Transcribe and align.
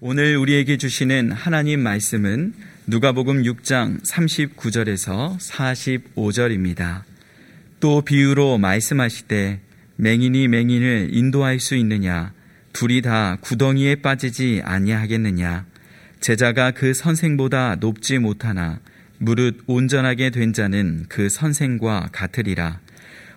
오늘 0.00 0.36
우리에게 0.36 0.76
주시는 0.76 1.32
하나님 1.32 1.80
말씀은 1.80 2.54
누가복음 2.86 3.42
6장 3.42 4.00
39절에서 4.06 5.36
45절입니다. 5.40 7.02
또 7.80 8.02
비유로 8.02 8.58
말씀하시되 8.58 9.60
맹인이 9.96 10.46
맹인을 10.46 11.08
인도할 11.10 11.58
수 11.58 11.74
있느냐? 11.74 12.32
둘이 12.72 13.02
다 13.02 13.38
구덩이에 13.40 13.96
빠지지 13.96 14.62
아니하겠느냐? 14.64 15.66
제자가 16.20 16.70
그 16.70 16.94
선생보다 16.94 17.78
높지 17.80 18.18
못하나 18.18 18.78
무릇 19.18 19.64
온전하게 19.66 20.30
된 20.30 20.52
자는 20.52 21.06
그 21.08 21.28
선생과 21.28 22.10
같으리라. 22.12 22.78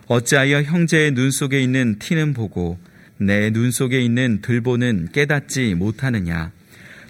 어찌하여 0.06 0.62
형제의 0.62 1.16
눈 1.16 1.32
속에 1.32 1.60
있는 1.60 1.98
티는 1.98 2.36
보고 2.36 2.78
내 3.22 3.52
눈 3.52 3.70
속에 3.70 4.02
있는 4.02 4.42
들보는 4.42 5.10
깨닫지 5.14 5.76
못하느냐? 5.76 6.52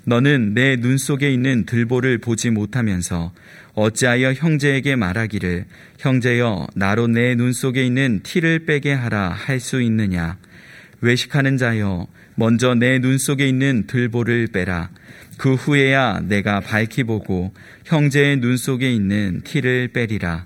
너는 0.04 0.54
내 0.54 0.76
눈 0.76 0.98
속에 0.98 1.32
있는 1.32 1.66
들보를 1.66 2.18
보지 2.18 2.50
못하면서 2.50 3.32
어찌하여 3.74 4.34
형제에게 4.34 4.98
말하기를 4.98 5.66
형제여 6.00 6.68
나로 6.76 7.08
내 7.08 7.36
눈 7.36 7.54
속에 7.54 7.86
있는 7.86 8.20
티를 8.24 8.66
빼게 8.66 8.92
하라 8.92 9.30
할 9.30 9.60
수 9.62 9.82
있느냐? 9.82 10.38
외식하는 11.00 11.56
자여 11.58 12.08
먼저 12.36 12.76
내 12.76 13.00
눈 13.00 13.18
속에 13.18 13.48
있는 13.48 13.86
들보를 13.88 14.48
빼라. 14.48 14.90
그 15.38 15.54
후에야 15.56 16.20
내가 16.28 16.60
밝히 16.60 17.04
보고 17.04 17.54
형제의 17.86 18.38
눈 18.42 18.58
속에 18.58 18.92
있는 18.92 19.42
티를 19.46 19.88
빼리라. 19.94 20.46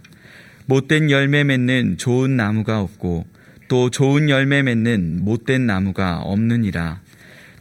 못된 0.68 1.10
열매 1.10 1.44
맺는 1.44 1.98
좋은 1.98 2.36
나무가 2.38 2.82
없고 2.82 3.26
또 3.68 3.90
좋은 3.90 4.30
열매 4.30 4.62
맺는 4.62 5.24
못된 5.24 5.66
나무가 5.66 6.18
없느니라. 6.20 7.02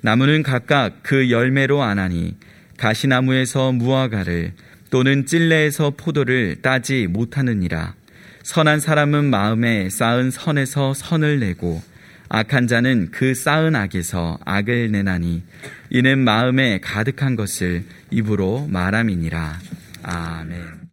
나무는 0.02 0.42
각각 0.42 1.02
그 1.02 1.30
열매로 1.30 1.82
아나니 1.82 2.36
가시나무에서 2.76 3.72
무화과를 3.72 4.52
또는 4.90 5.26
찔레에서 5.26 5.94
포도를 5.96 6.56
따지 6.62 7.06
못하느니라. 7.06 7.94
선한 8.42 8.80
사람은 8.80 9.24
마음에 9.24 9.88
쌓은 9.88 10.30
선에서 10.30 10.92
선을 10.92 11.40
내고 11.40 11.82
악한 12.28 12.66
자는 12.66 13.10
그 13.10 13.34
쌓은 13.34 13.74
악에서 13.74 14.38
악을 14.44 14.90
내나니 14.92 15.42
이는 15.90 16.18
마음에 16.18 16.78
가득한 16.80 17.36
것을 17.36 17.84
입으로 18.10 18.66
말함이니라. 18.70 19.58
아멘. 20.02 20.84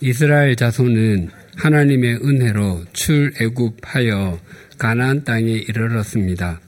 이스라엘 0.00 0.56
자손은 0.56 1.30
하나님의 1.56 2.16
은혜로 2.22 2.84
출애굽하여 2.92 4.40
가나안 4.78 5.24
땅에 5.24 5.52
이르렀습니다. 5.52 6.60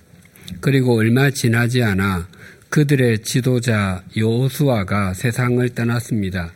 그리고 0.60 0.96
얼마 0.96 1.30
지나지 1.30 1.82
않아 1.82 2.28
그들의 2.70 3.20
지도자 3.22 4.02
여호수아가 4.16 5.14
세상을 5.14 5.66
떠났습니다. 5.70 6.52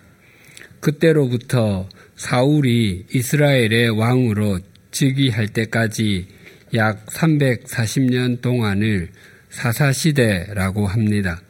그때로부터 0.80 1.88
사울이 2.16 3.06
이스라엘의 3.12 3.90
왕으로 3.90 4.60
즉위할 4.90 5.48
때까지 5.48 6.26
약 6.74 7.06
340년 7.06 8.40
동안을 8.40 9.10
사사시대라고 9.50 10.86
합니다. 10.86 11.40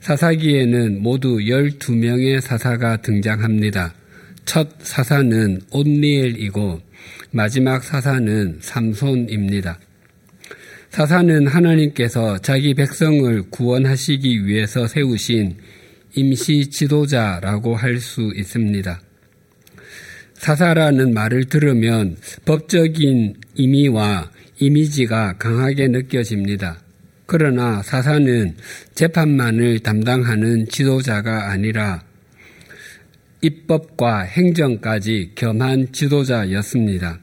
사사기에는 0.00 1.02
모두 1.02 1.38
12명의 1.38 2.40
사사가 2.40 2.98
등장합니다. 2.98 3.94
첫 4.46 4.68
사사는 4.78 5.60
온니엘이고 5.70 6.80
마지막 7.32 7.82
사사는 7.84 8.58
삼손입니다. 8.62 9.78
사사는 10.88 11.46
하나님께서 11.46 12.38
자기 12.38 12.72
백성을 12.72 13.42
구원하시기 13.50 14.46
위해서 14.46 14.86
세우신 14.86 15.56
임시 16.14 16.70
지도자라고 16.70 17.76
할 17.76 18.00
수 18.00 18.32
있습니다. 18.34 19.02
사사라는 20.34 21.12
말을 21.12 21.46
들으면 21.46 22.16
법적인 22.44 23.34
의미와 23.58 24.30
이미지가 24.58 25.36
강하게 25.38 25.88
느껴집니다. 25.88 26.78
그러나 27.26 27.82
사사는 27.82 28.54
재판만을 28.94 29.80
담당하는 29.80 30.66
지도자가 30.68 31.50
아니라 31.50 32.05
입법과 33.40 34.22
행정까지 34.22 35.32
겸한 35.34 35.92
지도자였습니다. 35.92 37.20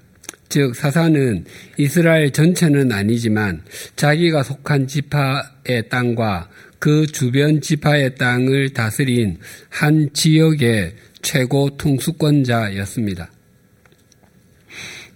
즉 0.50 0.76
사사는 0.76 1.46
이스라엘 1.78 2.32
전체는 2.32 2.92
아니지만 2.92 3.64
자기가 3.96 4.44
속한 4.44 4.88
지파의 4.88 5.90
땅과 5.90 6.50
그 6.80 7.08
주변 7.08 7.60
지파의 7.62 8.16
땅을 8.16 8.70
다스린 8.74 9.40
한 9.70 10.10
지역의 10.14 10.94
최고 11.22 11.70
통수권자였습니다. 11.78 13.32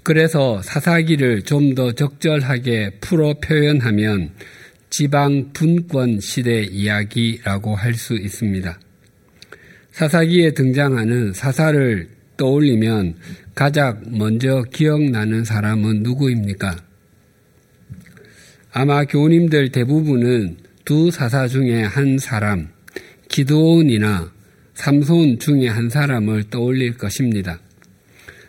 그래서 0.04 0.62
사사기를 0.62 1.42
좀 1.44 1.76
더 1.76 1.92
적절하게 1.92 2.92
풀어 3.02 3.34
표현하면 3.34 4.32
지방 4.90 5.52
분권 5.52 6.22
시대 6.22 6.64
이야기라고 6.64 7.76
할 7.76 7.94
수 7.94 8.16
있습니다. 8.16 8.80
사사기에 9.98 10.52
등장하는 10.52 11.34
사사를 11.34 12.08
떠올리면 12.38 13.16
가장 13.56 14.04
먼저 14.12 14.62
기억나는 14.72 15.44
사람은 15.44 16.04
누구입니까? 16.04 16.78
아마 18.72 19.06
교우님들 19.06 19.72
대부분은 19.72 20.58
두 20.86 21.10
사사 21.10 21.48
중에 21.48 21.82
한 21.82 22.20
사람, 22.20 22.68
기도온이나 23.28 24.32
삼손 24.76 25.40
중에 25.40 25.68
한 25.68 25.90
사람을 25.90 26.52
떠올릴 26.52 26.96
것입니다. 26.96 27.60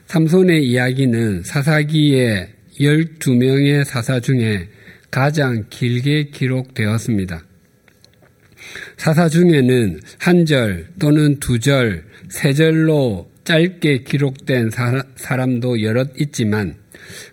삼손의 0.05 0.69
이야기는 0.69 1.45
사사기의 1.45 2.51
12명의 2.79 3.85
사사 3.85 4.21
중에 4.21 4.69
가장 5.11 5.65
길게 5.71 6.25
기록되었습니다. 6.25 7.48
사사 8.97 9.29
중에는 9.29 10.01
한 10.19 10.45
절 10.45 10.87
또는 10.99 11.39
두 11.41 11.59
절, 11.59 12.05
세 12.29 12.53
절로 12.53 13.31
짧게 13.45 14.03
기록된 14.03 14.71
사람도 15.17 15.83
여럿 15.83 16.11
있지만 16.21 16.75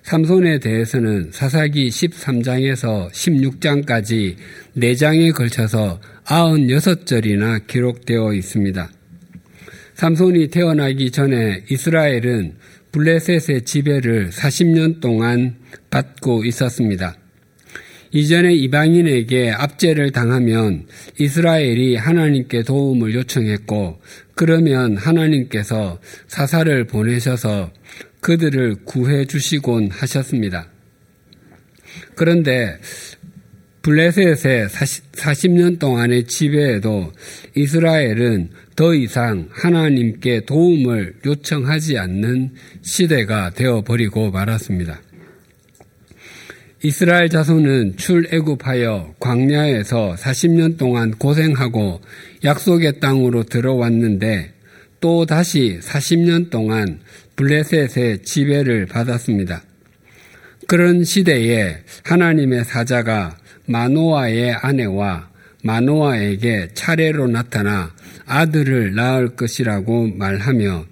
삼손에 0.03 0.59
대해서는 0.59 1.31
사사기 1.33 1.89
13장에서 1.89 3.11
16장까지 3.11 4.35
4장에 4.77 5.33
걸쳐서 5.33 5.99
96절이나 6.25 7.67
기록되어 7.67 8.33
있습니다. 8.33 8.89
삼손이 9.95 10.47
태어나기 10.47 11.11
전에 11.11 11.63
이스라엘은 11.69 12.55
블레셋의 12.91 13.63
지배를 13.65 14.29
40년 14.29 15.01
동안 15.01 15.55
받고 15.89 16.45
있었습니다. 16.45 17.17
이전에 18.15 18.53
이방인에게 18.53 19.51
압제를 19.51 20.13
당하면 20.13 20.85
이스라엘이 21.19 21.97
하나님께 21.97 22.63
도움을 22.63 23.13
요청했고 23.13 23.99
그러면 24.35 24.95
하나님께서 24.95 25.99
사사를 26.27 26.87
보내셔서 26.87 27.73
그들을 28.21 28.85
구해 28.85 29.25
주시곤 29.25 29.89
하셨습니다. 29.91 30.69
그런데 32.15 32.79
블레셋의 33.81 34.69
40 35.11 35.51
년 35.51 35.77
동안의 35.77 36.23
지배에도 36.23 37.11
이스라엘은 37.57 38.49
더 38.77 38.95
이상 38.95 39.49
하나님께 39.51 40.45
도움을 40.45 41.15
요청하지 41.25 41.97
않는 41.97 42.53
시대가 42.81 43.49
되어버리고 43.49 44.31
말았습니다. 44.31 45.01
이스라엘 46.85 47.29
자손은 47.29 47.97
출애굽하여 47.97 49.15
광야에서 49.19 50.13
40년 50.19 50.77
동안 50.77 51.09
고생하고 51.09 51.99
약속의 52.43 52.99
땅으로 52.99 53.41
들어왔는데 53.41 54.53
또 54.99 55.25
다시 55.25 55.79
40년 55.81 56.51
동안 56.51 56.99
블레셋의 57.37 58.21
지배를 58.21 58.85
받았습니다. 58.85 59.63
그런 60.67 61.03
시대에 61.03 61.77
하나님의 62.03 62.65
사자가 62.65 63.35
마노아의 63.65 64.51
아내와 64.53 65.29
마노아에게 65.63 66.75
차례로 66.75 67.29
나타나 67.29 67.95
아들을 68.27 68.93
낳을 68.93 69.29
것이라고 69.35 70.09
말하며 70.09 70.85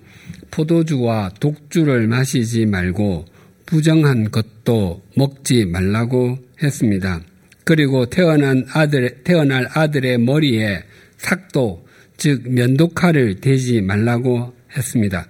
포도주와 0.49 1.29
독주를 1.39 2.07
마시지 2.07 2.65
말고 2.65 3.32
부정한 3.73 4.29
것도 4.29 5.01
먹지 5.15 5.65
말라고 5.65 6.37
했습니다. 6.61 7.21
그리고 7.63 8.05
태어난 8.05 8.63
아들, 8.71 9.23
태어날 9.23 9.67
아들의 9.73 10.19
머리에 10.19 10.83
삭도, 11.17 11.83
즉 12.15 12.43
면도칼을 12.47 13.41
대지 13.41 13.81
말라고 13.81 14.53
했습니다. 14.77 15.27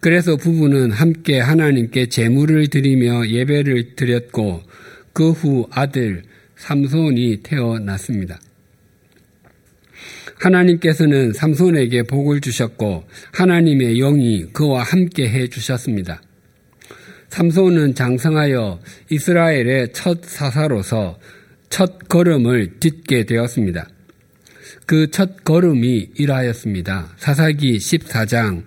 그래서 0.00 0.36
부부는 0.36 0.90
함께 0.90 1.38
하나님께 1.38 2.06
제물을 2.06 2.68
드리며 2.68 3.28
예배를 3.28 3.94
드렸고 3.94 4.62
그 5.12 5.32
후 5.32 5.68
아들 5.70 6.22
삼손이 6.56 7.40
태어났습니다. 7.42 8.40
하나님께서는 10.36 11.34
삼손에게 11.34 12.04
복을 12.04 12.40
주셨고 12.40 13.04
하나님의 13.32 13.98
영이 13.98 14.46
그와 14.54 14.82
함께 14.82 15.28
해 15.28 15.46
주셨습니다. 15.48 16.22
삼손은 17.30 17.94
장성하여 17.94 18.80
이스라엘의 19.10 19.92
첫 19.92 20.24
사사로서 20.24 21.18
첫 21.68 22.08
걸음을 22.08 22.78
딛게 22.80 23.24
되었습니다. 23.24 23.88
그 24.86 25.08
첫 25.10 25.44
걸음이 25.44 26.10
이러하였습니다. 26.14 27.14
사사기 27.16 27.78
14장 27.78 28.62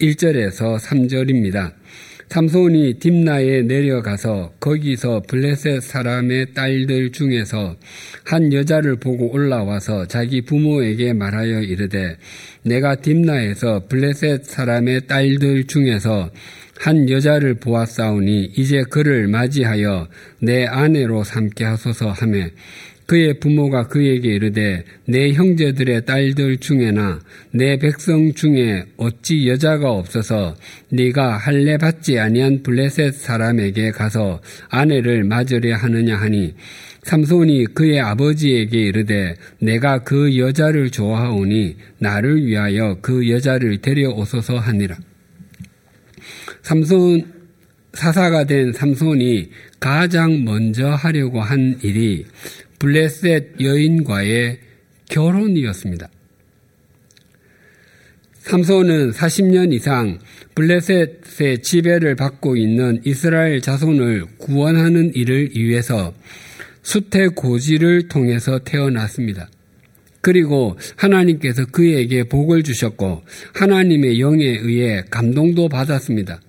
1절에서 0.00 0.78
3절입니다. 0.78 1.72
삼손이 2.28 2.98
딥나에 2.98 3.62
내려가서 3.62 4.54
거기서 4.58 5.22
블레셋 5.28 5.82
사람의 5.82 6.54
딸들 6.54 7.12
중에서 7.12 7.76
한 8.24 8.52
여자를 8.52 8.96
보고 8.96 9.30
올라와서 9.32 10.06
자기 10.06 10.40
부모에게 10.40 11.12
말하여 11.12 11.60
이르되 11.60 12.16
내가 12.64 12.96
딥나에서 12.96 13.86
블레셋 13.88 14.44
사람의 14.44 15.06
딸들 15.06 15.66
중에서 15.66 16.30
한 16.78 17.08
여자를 17.08 17.54
보았사오니 17.54 18.52
이제 18.56 18.82
그를 18.88 19.28
맞이하여 19.28 20.08
내 20.40 20.66
아내로 20.66 21.24
삼게 21.24 21.64
하소서 21.64 22.10
하며 22.10 22.46
그의 23.06 23.40
부모가 23.40 23.88
그에게 23.88 24.34
이르되 24.34 24.84
내 25.06 25.32
형제들의 25.32 26.06
딸들 26.06 26.56
중에나 26.58 27.20
내 27.52 27.76
백성 27.78 28.32
중에 28.32 28.84
어찌 28.96 29.48
여자가 29.48 29.90
없어서 29.90 30.56
네가 30.88 31.36
할례 31.36 31.76
받지 31.76 32.18
아니한 32.18 32.62
블레셋 32.62 33.14
사람에게 33.14 33.90
가서 33.90 34.40
아내를 34.70 35.24
맞으려 35.24 35.76
하느냐 35.76 36.16
하니 36.16 36.54
삼손이 37.02 37.66
그의 37.74 38.00
아버지에게 38.00 38.80
이르되 38.80 39.36
내가 39.58 39.98
그 40.04 40.38
여자를 40.38 40.90
좋아하오니 40.90 41.76
나를 41.98 42.46
위하여 42.46 42.96
그 43.02 43.28
여자를 43.28 43.78
데려오소서 43.78 44.58
하니라. 44.58 44.96
삼손 46.62 47.42
사사가 47.94 48.44
된 48.44 48.72
삼손이 48.72 49.50
가장 49.78 50.44
먼저 50.44 50.88
하려고 50.90 51.40
한 51.40 51.78
일이 51.82 52.24
블레셋 52.78 53.60
여인과의 53.60 54.58
결혼이었습니다. 55.08 56.08
삼손은 58.40 59.12
40년 59.12 59.72
이상 59.72 60.18
블레셋의 60.54 61.62
지배를 61.62 62.16
받고 62.16 62.56
있는 62.56 63.00
이스라엘 63.04 63.60
자손을 63.60 64.26
구원하는 64.38 65.14
일을 65.14 65.50
위해서 65.54 66.12
수태 66.82 67.28
고지를 67.28 68.08
통해서 68.08 68.58
태어났습니다. 68.58 69.48
그리고 70.22 70.78
하나님께서 70.96 71.66
그에게 71.66 72.22
복을 72.24 72.62
주셨고 72.62 73.22
하나님의 73.54 74.20
영에 74.20 74.44
의해 74.44 75.02
감동도 75.10 75.68
받았습니다. 75.68 76.40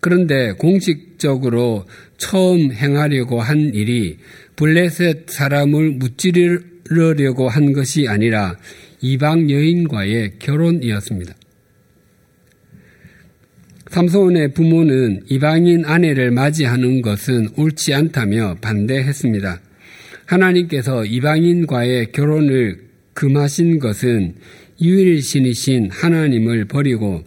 그런데 0.00 0.52
공식적으로 0.52 1.84
처음 2.16 2.72
행하려고 2.72 3.40
한 3.40 3.72
일이 3.74 4.16
블레셋 4.56 5.28
사람을 5.28 5.92
무찌르려고 5.92 7.48
한 7.48 7.72
것이 7.72 8.08
아니라 8.08 8.56
이방 9.00 9.50
여인과의 9.50 10.38
결혼이었습니다. 10.38 11.34
삼손의 13.90 14.54
부모는 14.54 15.24
이방인 15.28 15.84
아내를 15.84 16.30
맞이하는 16.30 17.02
것은 17.02 17.48
옳지 17.56 17.92
않다며 17.92 18.56
반대했습니다. 18.60 19.60
하나님께서 20.26 21.04
이방인과의 21.04 22.12
결혼을 22.12 22.84
금하신 23.14 23.78
것은 23.78 24.34
유일신이신 24.80 25.90
하나님을 25.90 26.66
버리고 26.66 27.24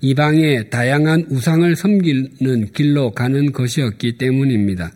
이방의 0.00 0.70
다양한 0.70 1.26
우상을 1.30 1.76
섬기는 1.76 2.72
길로 2.74 3.12
가는 3.12 3.52
것이었기 3.52 4.18
때문입니다. 4.18 4.92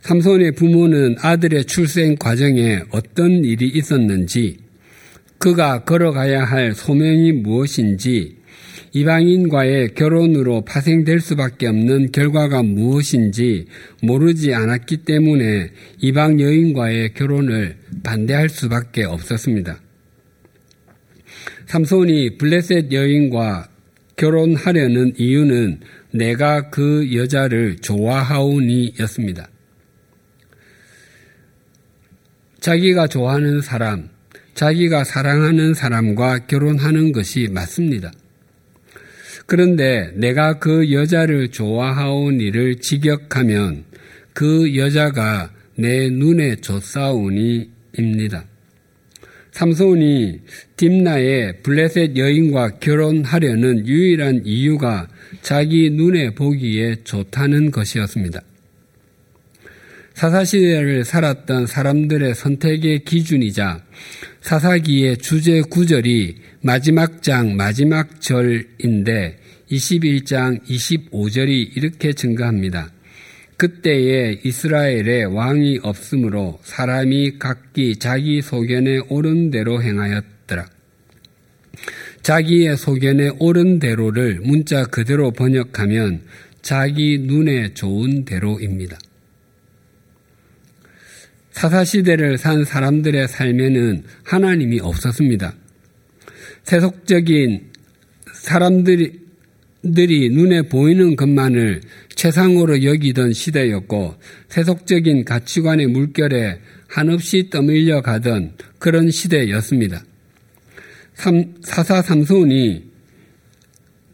삼손의 0.00 0.52
부모는 0.52 1.16
아들의 1.20 1.64
출생 1.64 2.14
과정에 2.16 2.80
어떤 2.90 3.44
일이 3.44 3.68
있었는지, 3.68 4.58
그가 5.38 5.84
걸어가야 5.84 6.44
할 6.44 6.74
소명이 6.74 7.32
무엇인지, 7.32 8.37
이방인과의 8.92 9.94
결혼으로 9.94 10.62
파생될 10.62 11.20
수밖에 11.20 11.66
없는 11.66 12.12
결과가 12.12 12.62
무엇인지 12.62 13.66
모르지 14.02 14.54
않았기 14.54 14.98
때문에 14.98 15.70
이방 16.00 16.40
여인과의 16.40 17.14
결혼을 17.14 17.76
반대할 18.02 18.48
수밖에 18.48 19.04
없었습니다. 19.04 19.80
삼손이 21.66 22.38
블레셋 22.38 22.92
여인과 22.92 23.68
결혼하려는 24.16 25.14
이유는 25.16 25.80
내가 26.12 26.70
그 26.70 27.14
여자를 27.14 27.76
좋아하오니 27.76 28.94
였습니다. 29.00 29.48
자기가 32.60 33.06
좋아하는 33.06 33.60
사람, 33.60 34.08
자기가 34.54 35.04
사랑하는 35.04 35.74
사람과 35.74 36.46
결혼하는 36.46 37.12
것이 37.12 37.48
맞습니다. 37.52 38.10
그런데 39.48 40.10
내가 40.14 40.58
그 40.58 40.92
여자를 40.92 41.48
좋아하오니를 41.48 42.80
직역하면 42.80 43.84
그 44.34 44.76
여자가 44.76 45.50
내 45.74 46.10
눈에 46.10 46.56
좋사오니입니다. 46.56 48.44
삼손이 49.52 50.40
딥나의 50.76 51.62
블레셋 51.62 52.18
여인과 52.18 52.78
결혼하려는 52.78 53.86
유일한 53.86 54.42
이유가 54.44 55.08
자기 55.40 55.88
눈에 55.88 56.34
보기에 56.34 56.96
좋다는 57.04 57.70
것이었습니다. 57.70 58.42
사사시대를 60.18 61.04
살았던 61.04 61.68
사람들의 61.68 62.34
선택의 62.34 63.04
기준이자 63.04 63.84
사사기의 64.40 65.18
주제 65.18 65.60
구절이 65.60 66.38
마지막 66.60 67.22
장 67.22 67.54
마지막 67.54 68.20
절인데 68.20 69.38
21장 69.70 70.60
25절이 70.64 71.76
이렇게 71.76 72.12
증가합니다. 72.14 72.90
그때에 73.58 74.40
이스라엘에 74.42 75.22
왕이 75.22 75.78
없으므로 75.84 76.58
사람이 76.64 77.38
각기 77.38 77.94
자기 77.94 78.42
소견에 78.42 78.98
옳은 79.10 79.52
대로 79.52 79.80
행하였더라. 79.80 80.66
자기의 82.22 82.76
소견에 82.76 83.30
옳은 83.38 83.78
대로를 83.78 84.40
문자 84.42 84.84
그대로 84.84 85.30
번역하면 85.30 86.22
자기 86.60 87.18
눈에 87.18 87.74
좋은 87.74 88.24
대로입니다. 88.24 88.98
사사시대를 91.58 92.38
산 92.38 92.64
사람들의 92.64 93.26
삶에는 93.26 94.04
하나님이 94.22 94.78
없었습니다. 94.78 95.54
세속적인 96.62 97.72
사람들이 98.32 99.18
눈에 99.82 100.62
보이는 100.62 101.16
것만을 101.16 101.80
최상으로 102.14 102.84
여기던 102.84 103.32
시대였고 103.32 104.14
세속적인 104.48 105.24
가치관의 105.24 105.88
물결에 105.88 106.60
한없이 106.86 107.50
떠밀려 107.50 108.02
가던 108.02 108.52
그런 108.78 109.10
시대였습니다. 109.10 110.04
사사 111.62 112.02
삼손이 112.02 112.84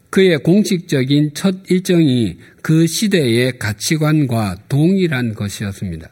그의 0.09 0.39
공식적인 0.39 1.35
첫 1.35 1.57
일정이 1.69 2.37
그 2.63 2.87
시대의 2.87 3.59
가치관과 3.59 4.63
동일한 4.67 5.35
것이었습니다. 5.35 6.09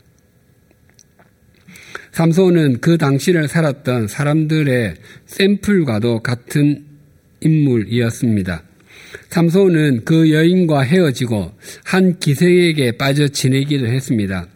삼손은 2.14 2.80
그 2.80 3.00
당시를 3.00 3.48
살았던 3.48 4.08
사람들의 4.08 4.94
샘플과도 5.26 6.20
같은 6.20 6.86
인물이었습니다. 7.42 8.62
삼손은 9.30 10.06
그 10.06 10.32
여인과 10.32 10.82
헤어지고 10.82 11.52
한 11.84 12.20
기생에게 12.20 12.98
빠져 12.98 13.28
지내기도 13.28 13.88
했습니다. 13.88 14.48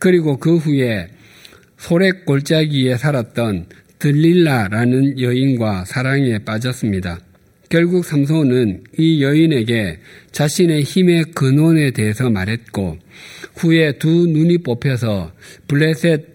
그리고 0.00 0.38
그 0.38 0.56
후에 0.56 1.08
소렉 1.78 2.26
골짜기에 2.26 2.96
살았던 2.96 3.66
들릴라라는 4.00 5.20
여인과 5.20 5.84
사랑에 5.84 6.38
빠졌습니다. 6.40 7.20
결국 7.68 8.04
삼손은 8.04 8.84
이 8.98 9.22
여인에게 9.22 10.00
자신의 10.32 10.82
힘의 10.82 11.26
근원에 11.34 11.92
대해서 11.92 12.28
말했고 12.28 12.98
후에 13.56 13.98
두 13.98 14.08
눈이 14.08 14.58
뽑혀서 14.58 15.32
블레셋 15.68 16.33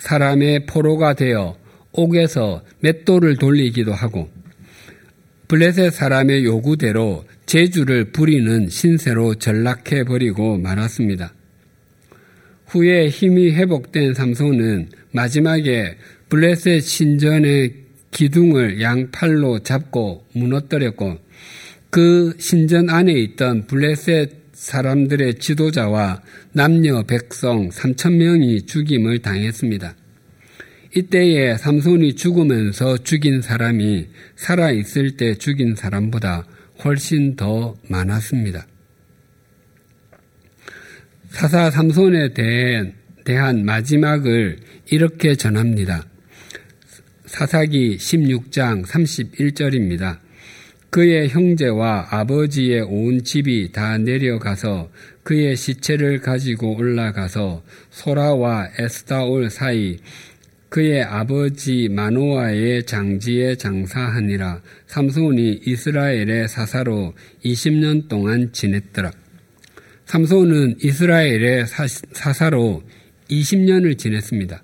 사람의 0.00 0.66
포로가 0.66 1.14
되어 1.14 1.56
옥에서 1.92 2.62
맷돌을 2.80 3.36
돌리기도 3.36 3.92
하고 3.92 4.28
블레셋 5.48 5.92
사람의 5.92 6.44
요구대로 6.44 7.24
제주를 7.46 8.12
부리는 8.12 8.68
신세로 8.68 9.34
전락해 9.34 10.04
버리고 10.04 10.58
말았습니다. 10.58 11.34
후에 12.66 13.08
힘이 13.08 13.50
회복된 13.50 14.14
삼손은 14.14 14.90
마지막에 15.10 15.96
블레셋 16.28 16.82
신전의 16.82 17.74
기둥을 18.12 18.80
양팔로 18.80 19.60
잡고 19.60 20.24
무너뜨렸고 20.34 21.18
그 21.90 22.34
신전 22.38 22.88
안에 22.88 23.12
있던 23.12 23.66
블레셋 23.66 24.39
사람들의 24.60 25.36
지도자와 25.36 26.20
남녀 26.52 27.02
백성 27.04 27.70
3천 27.70 28.16
명이 28.16 28.66
죽임을 28.66 29.20
당했습니다. 29.20 29.94
이때에 30.94 31.56
삼손이 31.56 32.14
죽으면서 32.14 32.98
죽인 32.98 33.40
사람이 33.40 34.08
살아 34.36 34.70
있을 34.70 35.16
때 35.16 35.34
죽인 35.34 35.76
사람보다 35.76 36.44
훨씬 36.84 37.36
더 37.36 37.74
많았습니다. 37.88 38.66
사사 41.30 41.70
삼손에 41.70 42.34
대한, 42.34 42.92
대한 43.24 43.64
마지막을 43.64 44.58
이렇게 44.90 45.36
전합니다. 45.36 46.04
사사기 47.24 47.96
16장 47.96 48.84
31절입니다. 48.84 50.18
그의 50.90 51.28
형제와 51.28 52.08
아버지의 52.10 52.82
온 52.82 53.22
집이 53.22 53.70
다 53.72 53.96
내려가서 53.96 54.90
그의 55.22 55.56
시체를 55.56 56.20
가지고 56.20 56.76
올라가서 56.76 57.62
소라와 57.90 58.70
에스다올 58.76 59.50
사이 59.50 59.98
그의 60.68 61.02
아버지 61.02 61.88
마노아의 61.88 62.86
장지에 62.86 63.54
장사하니라 63.56 64.62
삼손이 64.88 65.62
이스라엘의 65.64 66.48
사사로 66.48 67.14
20년 67.44 68.08
동안 68.08 68.52
지냈더라. 68.52 69.12
삼손은 70.06 70.78
이스라엘의 70.82 71.66
사사로 72.12 72.82
20년을 73.30 73.96
지냈습니다. 73.96 74.62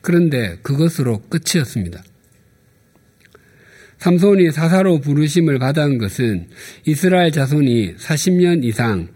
그런데 0.00 0.58
그것으로 0.62 1.22
끝이었습니다. 1.28 2.02
삼손이 4.02 4.50
사사로 4.50 4.98
부르심을 4.98 5.60
받은 5.60 5.98
것은 5.98 6.48
이스라엘 6.84 7.30
자손이 7.30 7.94
40년 7.94 8.64
이상 8.64 9.06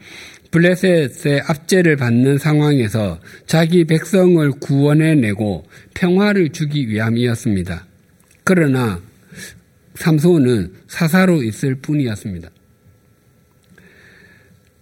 블레셋의 0.52 1.40
압제를 1.44 1.96
받는 1.96 2.38
상황에서 2.38 3.18
자기 3.46 3.82
백성을 3.84 4.48
구원해내고 4.60 5.66
평화를 5.94 6.50
주기 6.50 6.88
위함이었습니다. 6.88 7.84
그러나 8.44 9.02
삼손은 9.96 10.74
사사로 10.86 11.42
있을 11.42 11.74
뿐이었습니다. 11.74 12.48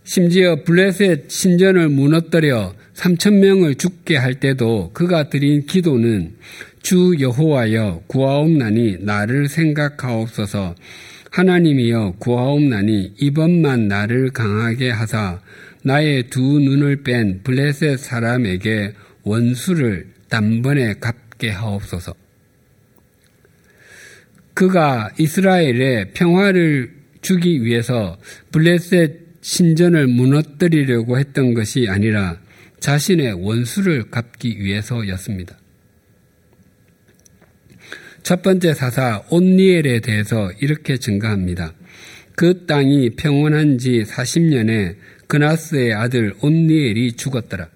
심지어 0.04 0.64
블레셋 0.64 1.30
신전을 1.30 1.88
무너뜨려 1.88 2.75
3천 2.92 3.38
명을 3.38 3.76
죽게 3.76 4.18
할 4.18 4.38
때도 4.38 4.90
그가 4.92 5.30
드린 5.30 5.64
기도는 5.64 6.34
주 6.84 7.16
여호와여 7.18 8.02
구하옵나니 8.08 8.98
나를 9.00 9.48
생각하옵소서 9.48 10.74
하나님이여 11.30 12.16
구하옵나니 12.18 13.14
이번만 13.18 13.88
나를 13.88 14.30
강하게 14.32 14.90
하사 14.90 15.40
나의 15.82 16.28
두 16.28 16.42
눈을 16.42 17.02
뺀 17.02 17.42
블레셋 17.42 17.98
사람에게 17.98 18.92
원수를 19.22 20.08
단번에 20.28 20.94
갚게 21.00 21.48
하옵소서. 21.48 22.14
그가 24.52 25.10
이스라엘에 25.18 26.10
평화를 26.12 26.94
주기 27.22 27.64
위해서 27.64 28.18
블레셋 28.52 29.20
신전을 29.40 30.06
무너뜨리려고 30.06 31.18
했던 31.18 31.54
것이 31.54 31.86
아니라 31.88 32.38
자신의 32.80 33.42
원수를 33.42 34.10
갚기 34.10 34.60
위해서였습니다. 34.60 35.63
첫 38.24 38.40
번째 38.40 38.72
사사 38.72 39.22
온니엘에 39.28 40.00
대해서 40.00 40.50
이렇게 40.58 40.96
증가합니다. 40.96 41.74
그 42.34 42.64
땅이 42.64 43.16
평온한 43.16 43.76
지 43.76 44.02
40년에 44.02 44.96
그나스의 45.28 45.92
아들 45.92 46.34
온니엘이 46.40 47.12
죽었더라. 47.12 47.68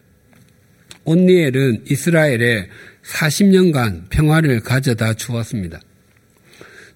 온니엘은 1.04 1.84
이스라엘에 1.90 2.66
40년간 3.04 4.08
평화를 4.08 4.60
가져다 4.60 5.12
주었습니다. 5.12 5.82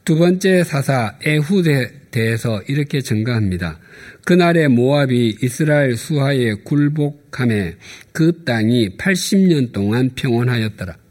두 0.07 0.17
번째 0.17 0.65
사사 0.65 1.19
에훗에 1.23 1.91
대해서 2.11 2.63
이렇게 2.69 3.03
증가합니다. 3.03 3.79
그날의 4.25 4.69
모압이 4.69 5.37
이스라엘 5.43 5.99
수하에 5.99 6.55
굴복함에 6.65 7.77
그 8.13 8.45
땅이 8.47 8.97
80년 8.97 9.73
동안 9.73 10.11
평온하였더라. 10.15 11.02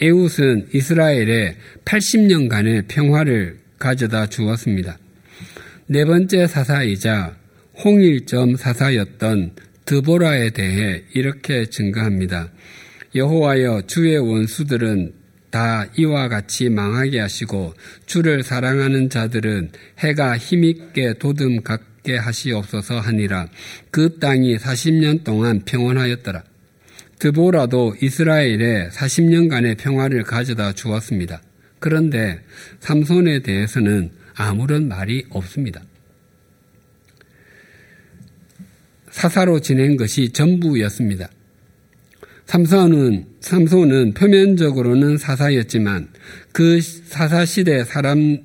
에웃은 0.00 0.68
이스라엘에 0.72 1.56
80년간의 1.84 2.88
평화를 2.88 3.58
가져다 3.78 4.26
주었습니다. 4.26 4.98
네 5.86 6.04
번째 6.04 6.46
사사이자 6.46 7.36
홍일점 7.84 8.56
사사였던 8.56 9.52
드보라에 9.84 10.50
대해 10.50 11.02
이렇게 11.14 11.66
증가합니다. 11.66 12.50
여호와여 13.14 13.82
주의 13.86 14.16
원수들은 14.16 15.12
다 15.50 15.86
이와 15.96 16.28
같이 16.28 16.68
망하게 16.68 17.20
하시고 17.20 17.74
주를 18.06 18.42
사랑하는 18.42 19.08
자들은 19.08 19.70
해가 20.00 20.36
힘있게 20.36 21.14
도듬 21.18 21.62
갖게 21.62 22.16
하시옵소서 22.16 22.98
하니라. 22.98 23.48
그 23.92 24.18
땅이 24.18 24.56
40년 24.56 25.22
동안 25.22 25.60
평온하였더라. 25.64 26.42
드보라도 27.24 27.94
이스라엘에 28.02 28.90
40년간의 28.90 29.78
평화를 29.78 30.24
가져다 30.24 30.74
주었습니다. 30.74 31.40
그런데 31.78 32.40
삼손에 32.80 33.40
대해서는 33.40 34.10
아무런 34.34 34.88
말이 34.88 35.24
없습니다. 35.30 35.80
사사로 39.10 39.60
지낸 39.60 39.96
것이 39.96 40.32
전부였습니다. 40.32 41.28
삼손은, 42.44 43.26
삼손은 43.40 44.12
표면적으로는 44.12 45.16
사사였지만 45.16 46.08
그 46.52 46.78
사사 46.82 47.46
시대 47.46 47.84
사람의 47.84 48.42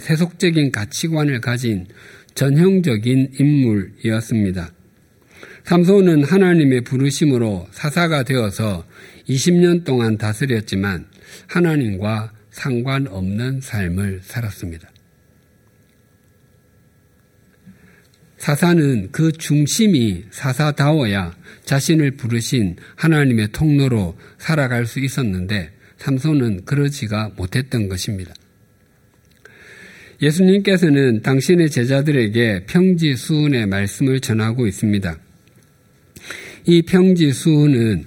세속적인 0.00 0.72
가치관을 0.72 1.40
가진 1.40 1.86
전형적인 2.34 3.34
인물이었습니다. 3.38 4.73
삼손은 5.64 6.24
하나님의 6.24 6.82
부르심으로 6.82 7.66
사사가 7.72 8.22
되어서 8.24 8.84
20년 9.28 9.84
동안 9.84 10.18
다스렸지만 10.18 11.06
하나님과 11.46 12.32
상관없는 12.50 13.60
삶을 13.62 14.20
살았습니다. 14.22 14.90
사사는 18.36 19.08
그 19.10 19.32
중심이 19.32 20.24
사사다워야 20.30 21.34
자신을 21.64 22.12
부르신 22.12 22.76
하나님의 22.96 23.48
통로로 23.52 24.18
살아갈 24.36 24.84
수 24.84 25.00
있었는데 25.00 25.70
삼손은 25.96 26.66
그러지가 26.66 27.32
못했던 27.36 27.88
것입니다. 27.88 28.34
예수님께서는 30.20 31.22
당신의 31.22 31.70
제자들에게 31.70 32.66
평지 32.66 33.16
수훈의 33.16 33.66
말씀을 33.66 34.20
전하고 34.20 34.66
있습니다. 34.66 35.23
이 36.66 36.80
평지수훈은 36.82 38.04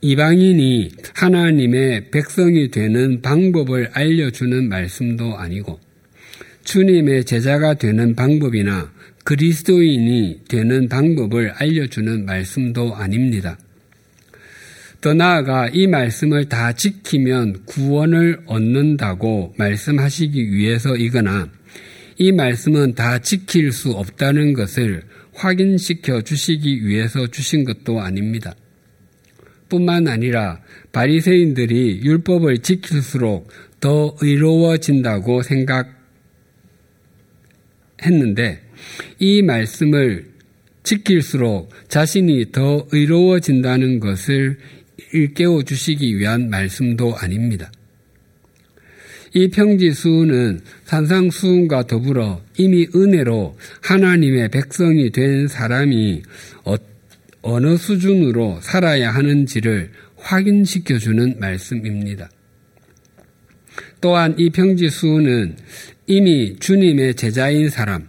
이방인이 0.00 0.90
하나님의 1.14 2.10
백성이 2.10 2.68
되는 2.70 3.22
방법을 3.22 3.90
알려주는 3.92 4.68
말씀도 4.68 5.36
아니고 5.36 5.78
주님의 6.64 7.24
제자가 7.24 7.74
되는 7.74 8.16
방법이나 8.16 8.90
그리스도인이 9.22 10.40
되는 10.48 10.88
방법을 10.88 11.52
알려주는 11.52 12.26
말씀도 12.26 12.96
아닙니다. 12.96 13.56
더 15.00 15.14
나아가 15.14 15.68
이 15.68 15.86
말씀을 15.86 16.48
다 16.48 16.72
지키면 16.72 17.64
구원을 17.64 18.40
얻는다고 18.46 19.54
말씀하시기 19.56 20.52
위해서이거나 20.52 21.48
이 22.18 22.32
말씀은 22.32 22.94
다 22.94 23.18
지킬 23.20 23.70
수 23.70 23.92
없다는 23.92 24.52
것을 24.52 25.02
확인시켜 25.34 26.22
주시기 26.22 26.86
위해서 26.86 27.26
주신 27.26 27.64
것도 27.64 28.00
아닙니다. 28.00 28.54
뿐만 29.68 30.08
아니라 30.08 30.60
바리새인들이 30.92 32.00
율법을 32.04 32.58
지킬수록 32.58 33.48
더 33.80 34.16
의로워진다고 34.20 35.42
생각했는데 37.98 38.62
이 39.18 39.42
말씀을 39.42 40.32
지킬수록 40.82 41.70
자신이 41.88 42.52
더 42.52 42.86
의로워진다는 42.92 44.00
것을 44.00 44.58
일깨워 45.12 45.64
주시기 45.64 46.18
위한 46.18 46.50
말씀도 46.50 47.16
아닙니다. 47.16 47.72
이 49.34 49.48
평지수는 49.48 50.60
산상수훈과 50.84 51.88
더불어 51.88 52.40
이미 52.56 52.86
은혜로 52.94 53.56
하나님의 53.82 54.48
백성이 54.50 55.10
된 55.10 55.48
사람이 55.48 56.22
어, 56.64 56.76
어느 57.42 57.76
수준으로 57.76 58.60
살아야 58.62 59.10
하는지를 59.10 59.90
확인시켜주는 60.16 61.40
말씀입니다. 61.40 62.30
또한 64.00 64.36
이 64.38 64.50
평지수는 64.50 65.56
이미 66.06 66.56
주님의 66.58 67.14
제자인 67.16 67.68
사람, 67.70 68.08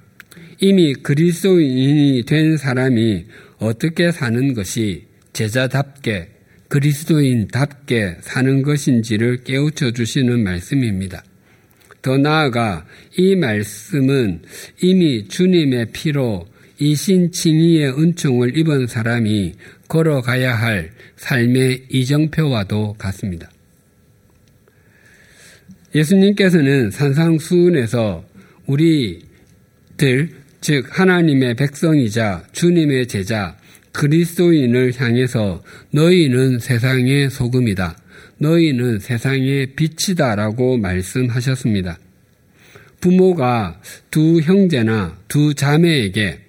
이미 0.62 0.94
그리스도인이 0.94 2.24
된 2.25 2.55
사람이 2.55 3.25
어떻게 3.58 4.12
사는 4.12 4.53
것이 4.53 5.08
제자답게 5.34 6.35
그리스도인답게 6.68 8.18
사는 8.22 8.62
것인지를 8.62 9.44
깨우쳐 9.44 9.92
주시는 9.92 10.44
말씀입니다. 10.44 11.24
더 12.02 12.18
나아가 12.18 12.86
이 13.18 13.36
말씀은 13.36 14.42
이미 14.82 15.28
주님의 15.28 15.88
피로 15.92 16.48
이신칭의의 16.78 18.00
은총을 18.00 18.58
입은 18.58 18.88
사람이 18.88 19.54
걸어가야 19.88 20.54
할 20.56 20.92
삶의 21.16 21.86
이정표와도 21.90 22.96
같습니다. 22.98 23.50
예수님께서는 25.96 26.92
산상수훈에서 26.92 28.26
우리들, 28.66 30.30
즉, 30.60 30.88
하나님의 30.90 31.56
백성이자 31.56 32.44
주님의 32.52 33.08
제자, 33.08 33.56
그리스도인을 33.96 34.94
향해서 34.96 35.64
너희는 35.92 36.60
세상의 36.60 37.30
소금이다. 37.30 37.98
너희는 38.38 39.00
세상의 39.00 39.75
빛이다라고 39.75 40.78
말씀하셨습니다. 40.78 41.98
부모가 43.00 43.82
두 44.12 44.42
형제나 44.42 45.18
두 45.28 45.54
자매에게 45.54 46.40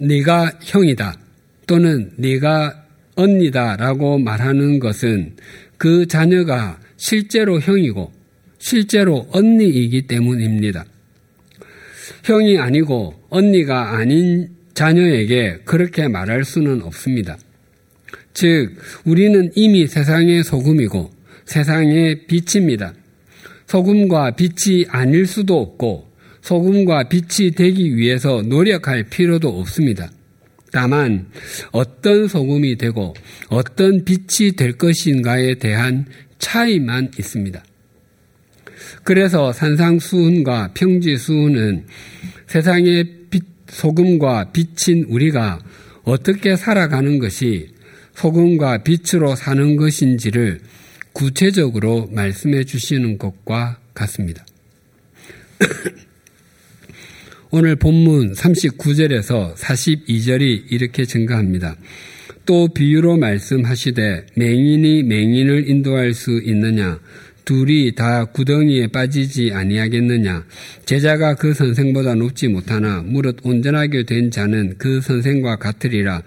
네가 0.00 0.58
형이다 0.62 1.18
또는 1.66 2.12
네가 2.16 2.84
언니다라고 3.14 4.18
말하는 4.18 4.78
것은 4.78 5.36
그 5.76 6.06
자녀가 6.06 6.78
실제로 6.96 7.60
형이고 7.60 8.12
실제로 8.58 9.28
언니이기 9.32 10.06
때문입니다. 10.06 10.84
형이 12.24 12.58
아니고 12.58 13.14
언니가 13.30 13.96
아닌 13.96 14.57
자녀에게 14.78 15.62
그렇게 15.64 16.06
말할 16.06 16.44
수는 16.44 16.82
없습니다. 16.82 17.36
즉, 18.32 18.76
우리는 19.04 19.50
이미 19.56 19.88
세상의 19.88 20.44
소금이고 20.44 21.10
세상의 21.46 22.28
빛입니다. 22.28 22.94
소금과 23.66 24.36
빛이 24.36 24.84
아닐 24.88 25.26
수도 25.26 25.60
없고 25.60 26.06
소금과 26.42 27.08
빛이 27.08 27.50
되기 27.56 27.96
위해서 27.96 28.40
노력할 28.42 29.02
필요도 29.10 29.48
없습니다. 29.48 30.12
다만 30.70 31.26
어떤 31.72 32.28
소금이 32.28 32.76
되고 32.76 33.14
어떤 33.48 34.04
빛이 34.04 34.52
될 34.52 34.74
것인가에 34.74 35.54
대한 35.54 36.06
차이만 36.38 37.10
있습니다. 37.18 37.64
그래서 39.02 39.52
산상수훈과 39.52 40.70
평지수훈은 40.74 41.86
세상의 42.46 43.17
소금과 43.68 44.52
빛인 44.52 45.04
우리가 45.08 45.60
어떻게 46.04 46.56
살아가는 46.56 47.18
것이 47.18 47.68
소금과 48.14 48.78
빛으로 48.78 49.36
사는 49.36 49.76
것인지를 49.76 50.60
구체적으로 51.12 52.08
말씀해 52.12 52.64
주시는 52.64 53.18
것과 53.18 53.78
같습니다. 53.94 54.44
오늘 57.50 57.76
본문 57.76 58.34
39절에서 58.34 59.54
42절이 59.54 60.64
이렇게 60.70 61.04
증가합니다. 61.04 61.76
또 62.44 62.68
비유로 62.68 63.16
말씀하시되 63.18 64.26
맹인이 64.34 65.02
맹인을 65.02 65.68
인도할 65.68 66.14
수 66.14 66.40
있느냐 66.44 66.98
둘이 67.48 67.94
다 67.94 68.26
구덩이에 68.26 68.88
빠지지 68.88 69.52
아니하겠느냐 69.54 70.44
제자가 70.84 71.34
그 71.36 71.54
선생보다 71.54 72.14
높지 72.14 72.46
못하나 72.48 73.02
무릇 73.02 73.38
온전하게 73.42 74.02
된 74.02 74.30
자는 74.30 74.74
그 74.76 75.00
선생과 75.00 75.56
같으리라 75.56 76.22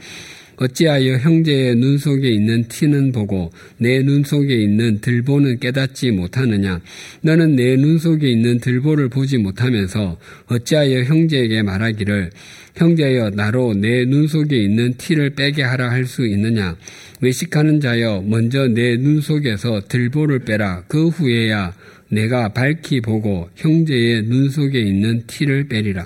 어찌하여 0.57 1.17
형제의 1.17 1.75
눈 1.75 1.99
속에 1.99 2.27
있는 2.27 2.67
티는 2.67 3.11
보고 3.11 3.51
내 3.77 4.01
눈 4.01 4.23
속에 4.23 4.53
있는 4.55 4.99
들보는 5.01 5.59
깨닫지 5.59 6.09
못하느냐? 6.11 6.81
너는 7.21 7.55
내 7.55 7.75
눈 7.77 7.97
속에 7.99 8.27
있는 8.29 8.59
들보를 8.59 9.09
보지 9.09 9.37
못하면서 9.37 10.17
어찌하여 10.47 11.03
형제에게 11.03 11.61
말하기를 11.61 12.31
형제여 12.75 13.31
나로 13.31 13.73
내 13.73 14.05
눈 14.05 14.27
속에 14.27 14.55
있는 14.57 14.93
티를 14.97 15.31
빼게 15.31 15.63
하라 15.63 15.91
할 15.91 16.05
수 16.05 16.25
있느냐? 16.25 16.75
외식하는 17.21 17.79
자여 17.79 18.23
먼저 18.25 18.67
내 18.67 18.97
눈 18.97 19.21
속에서 19.21 19.81
들보를 19.87 20.39
빼라. 20.39 20.83
그 20.87 21.09
후에야 21.09 21.73
내가 22.09 22.49
밝히 22.49 23.01
보고 23.01 23.49
형제의 23.55 24.23
눈 24.23 24.49
속에 24.49 24.79
있는 24.79 25.23
티를 25.27 25.67
빼리라. 25.67 26.05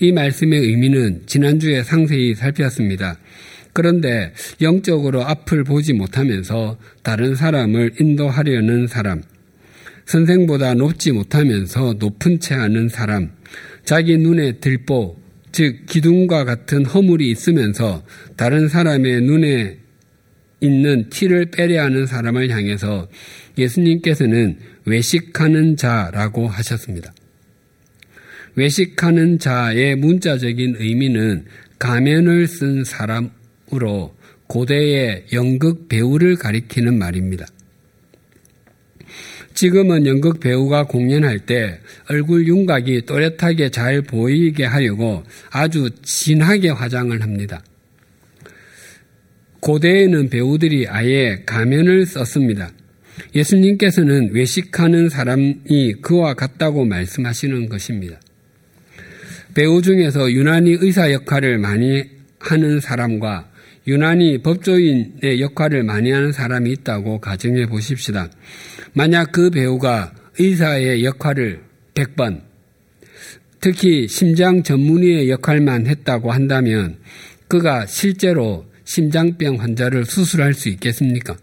이 0.00 0.12
말씀의 0.12 0.60
의미는 0.60 1.22
지난주에 1.26 1.82
상세히 1.82 2.34
살폈습니다. 2.34 3.18
그런데 3.72 4.32
영적으로 4.60 5.22
앞을 5.22 5.64
보지 5.64 5.92
못하면서 5.92 6.78
다른 7.02 7.34
사람을 7.36 7.92
인도하려는 8.00 8.86
사람, 8.88 9.22
선생보다 10.06 10.74
높지 10.74 11.12
못하면서 11.12 11.94
높은 11.98 12.40
채 12.40 12.54
하는 12.54 12.88
사람, 12.88 13.30
자기 13.84 14.16
눈에 14.18 14.52
들보, 14.58 15.19
즉 15.52 15.86
기둥과 15.86 16.44
같은 16.44 16.84
허물이 16.84 17.30
있으면서 17.30 18.04
다른 18.36 18.68
사람의 18.68 19.22
눈에 19.22 19.78
있는 20.60 21.08
티를 21.10 21.46
빼려 21.46 21.82
하는 21.82 22.06
사람을 22.06 22.50
향해서 22.50 23.08
예수님께서는 23.58 24.58
외식하는 24.84 25.76
자라고 25.76 26.46
하셨습니다. 26.48 27.12
외식하는 28.54 29.38
자의 29.38 29.96
문자적인 29.96 30.76
의미는 30.78 31.44
가면을 31.78 32.46
쓴 32.46 32.84
사람으로 32.84 34.14
고대의 34.48 35.26
연극 35.32 35.88
배우를 35.88 36.36
가리키는 36.36 36.98
말입니다. 36.98 37.46
지금은 39.60 40.06
연극 40.06 40.40
배우가 40.40 40.84
공연할 40.84 41.40
때 41.40 41.80
얼굴 42.08 42.48
윤곽이 42.48 43.02
또렷하게 43.04 43.68
잘 43.68 44.00
보이게 44.00 44.64
하려고 44.64 45.22
아주 45.50 45.90
진하게 46.02 46.70
화장을 46.70 47.20
합니다. 47.20 47.62
고대에는 49.60 50.30
배우들이 50.30 50.88
아예 50.88 51.42
가면을 51.44 52.06
썼습니다. 52.06 52.70
예수님께서는 53.34 54.30
외식하는 54.32 55.10
사람이 55.10 55.96
그와 56.00 56.32
같다고 56.32 56.86
말씀하시는 56.86 57.68
것입니다. 57.68 58.18
배우 59.52 59.82
중에서 59.82 60.32
유난히 60.32 60.78
의사 60.80 61.12
역할을 61.12 61.58
많이 61.58 62.04
하는 62.38 62.80
사람과 62.80 63.50
유난히 63.90 64.38
법조인의 64.38 65.40
역할을 65.40 65.82
많이 65.82 66.12
하는 66.12 66.30
사람이 66.30 66.70
있다고 66.70 67.18
가정해 67.18 67.66
보십시다. 67.66 68.30
만약 68.92 69.32
그 69.32 69.50
배우가 69.50 70.14
의사의 70.38 71.04
역할을 71.04 71.64
100번, 71.94 72.40
특히 73.60 74.06
심장 74.06 74.62
전문의의 74.62 75.28
역할만 75.28 75.88
했다고 75.88 76.30
한다면 76.30 76.98
그가 77.48 77.84
실제로 77.86 78.64
심장병 78.84 79.56
환자를 79.60 80.04
수술할 80.04 80.54
수 80.54 80.68
있겠습니까? 80.68 81.36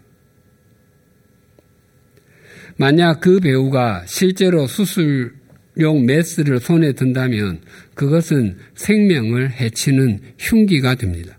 만약 2.78 3.20
그 3.20 3.40
배우가 3.40 4.04
실제로 4.06 4.66
수술용 4.66 6.06
메스를 6.06 6.60
손에 6.60 6.92
든다면 6.92 7.60
그것은 7.92 8.56
생명을 8.74 9.50
해치는 9.50 10.20
흉기가 10.38 10.94
됩니다. 10.94 11.37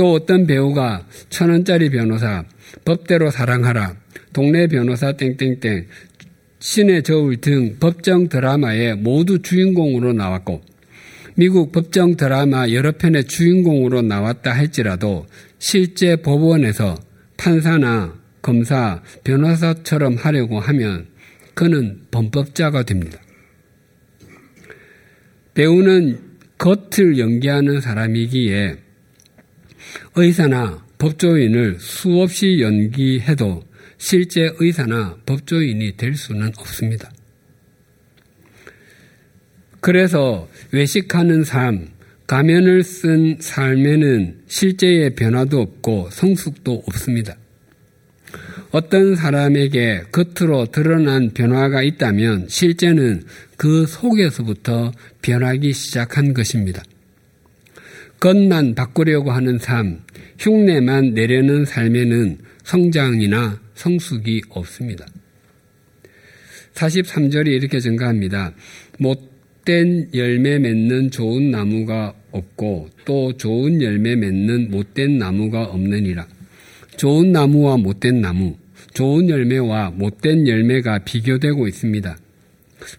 또 0.00 0.14
어떤 0.14 0.46
배우가 0.46 1.06
천 1.28 1.50
원짜리 1.50 1.90
변호사, 1.90 2.42
법대로 2.86 3.30
사랑하라, 3.30 3.96
동네 4.32 4.66
변호사 4.66 5.12
땡땡땡, 5.12 5.88
신의 6.58 7.02
저울 7.02 7.36
등 7.36 7.76
법정 7.78 8.30
드라마에 8.30 8.94
모두 8.94 9.42
주인공으로 9.42 10.14
나왔고 10.14 10.62
미국 11.34 11.70
법정 11.70 12.16
드라마 12.16 12.70
여러 12.70 12.92
편의 12.92 13.24
주인공으로 13.24 14.00
나왔다 14.00 14.52
할지라도 14.52 15.26
실제 15.58 16.16
법원에서 16.16 16.94
판사나 17.36 18.18
검사, 18.40 19.02
변호사처럼 19.22 20.14
하려고 20.14 20.60
하면 20.60 21.08
그는 21.52 22.00
범법자가 22.10 22.84
됩니다. 22.84 23.18
배우는 25.52 26.20
겉을 26.56 27.18
연기하는 27.18 27.82
사람이기에 27.82 28.88
의사나 30.14 30.84
법조인을 30.98 31.78
수없이 31.80 32.60
연기해도 32.60 33.64
실제 33.98 34.50
의사나 34.58 35.18
법조인이 35.26 35.96
될 35.96 36.16
수는 36.16 36.52
없습니다. 36.56 37.10
그래서 39.80 40.48
외식하는 40.72 41.44
삶, 41.44 41.88
가면을 42.26 42.82
쓴 42.82 43.38
삶에는 43.40 44.42
실제의 44.46 45.14
변화도 45.14 45.60
없고 45.60 46.10
성숙도 46.12 46.84
없습니다. 46.86 47.36
어떤 48.70 49.16
사람에게 49.16 50.04
겉으로 50.12 50.66
드러난 50.66 51.30
변화가 51.30 51.82
있다면 51.82 52.46
실제는 52.48 53.24
그 53.56 53.84
속에서부터 53.86 54.92
변하기 55.22 55.72
시작한 55.72 56.32
것입니다. 56.32 56.82
겉만 58.20 58.74
바꾸려고 58.74 59.30
하는 59.32 59.58
삶, 59.58 60.02
흉내만 60.38 61.14
내려는 61.14 61.64
삶에는 61.64 62.38
성장이나 62.64 63.58
성숙이 63.74 64.42
없습니다. 64.50 65.06
43절이 66.74 67.48
이렇게 67.48 67.80
증가합니다. 67.80 68.52
못된 68.98 70.10
열매 70.14 70.58
맺는 70.58 71.10
좋은 71.10 71.50
나무가 71.50 72.14
없고 72.30 72.90
또 73.06 73.36
좋은 73.36 73.82
열매 73.82 74.14
맺는 74.16 74.70
못된 74.70 75.16
나무가 75.16 75.64
없느니라. 75.64 76.26
좋은 76.96 77.32
나무와 77.32 77.78
못된 77.78 78.20
나무, 78.20 78.56
좋은 78.92 79.30
열매와 79.30 79.92
못된 79.92 80.46
열매가 80.46 81.00
비교되고 81.04 81.66
있습니다. 81.66 82.18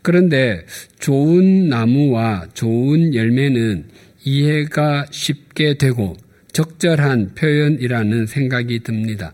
그런데 0.01 0.65
좋은 0.99 1.69
나무와 1.69 2.47
좋은 2.53 3.13
열매는 3.13 3.85
이해가 4.23 5.07
쉽게 5.11 5.75
되고 5.75 6.15
적절한 6.53 7.35
표현이라는 7.35 8.25
생각이 8.25 8.79
듭니다. 8.79 9.33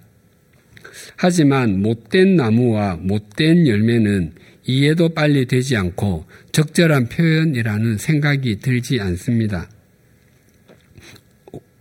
하지만 1.16 1.82
못된 1.82 2.36
나무와 2.36 2.96
못된 2.96 3.68
열매는 3.68 4.34
이해도 4.66 5.10
빨리 5.10 5.46
되지 5.46 5.78
않고 5.78 6.26
적절한 6.52 7.10
표현이라는 7.10 7.98
생각이 7.98 8.60
들지 8.60 9.00
않습니다. 9.00 9.70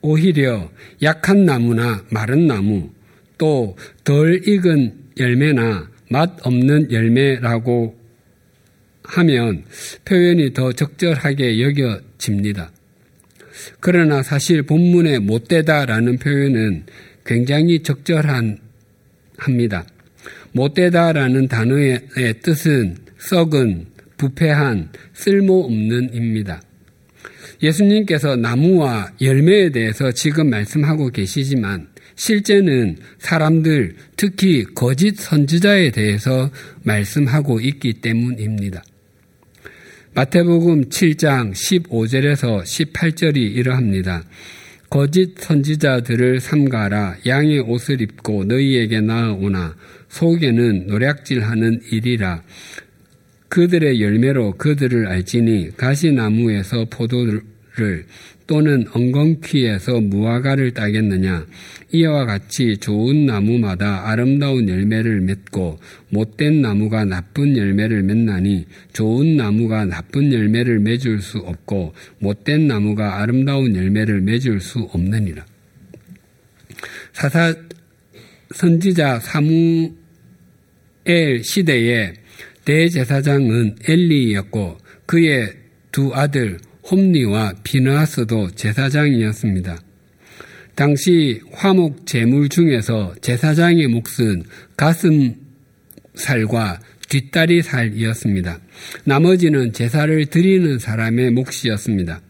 오히려 0.00 0.70
약한 1.02 1.44
나무나 1.44 2.04
마른 2.10 2.46
나무, 2.46 2.90
또 3.38 3.76
덜 4.04 4.46
익은 4.46 4.94
열매나 5.18 5.90
맛 6.10 6.46
없는 6.46 6.92
열매라고 6.92 7.98
하면 9.02 9.64
표현이 10.04 10.52
더 10.52 10.72
적절하게 10.72 11.60
여겨집니다. 11.60 12.70
그러나 13.80 14.22
사실 14.22 14.62
본문의 14.62 15.20
못되다라는 15.20 16.18
표현은 16.18 16.84
굉장히 17.24 17.82
적절한 17.82 18.58
합니다. 19.36 19.84
못되다라는 20.52 21.48
단어의 21.48 22.00
뜻은 22.42 22.96
썩은, 23.18 23.86
부패한, 24.16 24.90
쓸모없는입니다. 25.14 26.62
예수님께서 27.62 28.36
나무와 28.36 29.10
열매에 29.20 29.70
대해서 29.70 30.12
지금 30.12 30.50
말씀하고 30.50 31.10
계시지만 31.10 31.88
실제는 32.14 32.96
사람들, 33.18 33.96
특히 34.16 34.64
거짓 34.74 35.16
선지자에 35.16 35.90
대해서 35.90 36.50
말씀하고 36.82 37.60
있기 37.60 37.94
때문입니다. 37.94 38.82
마태복음 40.16 40.88
7장 40.88 41.52
15절에서 41.52 42.62
18절이 42.62 43.36
이러합니다. 43.36 44.24
거짓 44.88 45.38
선지자들을 45.38 46.40
삼가라 46.40 47.18
양의 47.26 47.60
옷을 47.60 48.00
입고 48.00 48.44
너희에게 48.44 49.02
나아오나 49.02 49.76
속에는 50.08 50.86
노략질하는 50.86 51.82
일이라 51.92 52.42
그들의 53.50 54.00
열매로 54.00 54.52
그들을 54.52 55.06
알지니 55.06 55.76
가시나무에서 55.76 56.86
포도를 56.88 58.06
또는 58.46 58.86
엉겅퀴에서 58.92 60.00
무화과를 60.00 60.72
따겠느냐 60.72 61.46
이와 61.92 62.26
같이 62.26 62.76
좋은 62.76 63.26
나무마다 63.26 64.08
아름다운 64.08 64.68
열매를 64.68 65.20
맺고 65.20 65.78
못된 66.10 66.62
나무가 66.62 67.04
나쁜 67.04 67.56
열매를 67.56 68.02
맺나니 68.02 68.66
좋은 68.92 69.36
나무가 69.36 69.84
나쁜 69.84 70.32
열매를 70.32 70.78
맺을 70.80 71.20
수 71.20 71.38
없고 71.38 71.94
못된 72.18 72.68
나무가 72.68 73.20
아름다운 73.20 73.74
열매를 73.74 74.20
맺을 74.20 74.60
수 74.60 74.80
없느니라. 74.92 75.44
사사 77.12 77.54
선지자 78.54 79.20
사무엘 79.20 79.94
시대에 81.42 82.12
대제사장은 82.64 83.76
엘리였고 83.88 84.78
그의 85.06 85.52
두 85.92 86.12
아들 86.14 86.58
홈니와 86.90 87.54
비나스도 87.62 88.50
제사장이었습니다. 88.52 89.80
당시 90.74 91.40
화목 91.52 92.06
제물 92.06 92.48
중에서 92.48 93.14
제사장의 93.22 93.88
몫은 93.88 94.44
가슴살과 94.76 95.40
뒷다리 97.08 97.62
살이었습니다. 97.62 98.58
나머지는 99.04 99.72
제사를 99.72 100.26
드리는 100.26 100.78
사람의 100.78 101.30
몫이었습니다. 101.30 102.20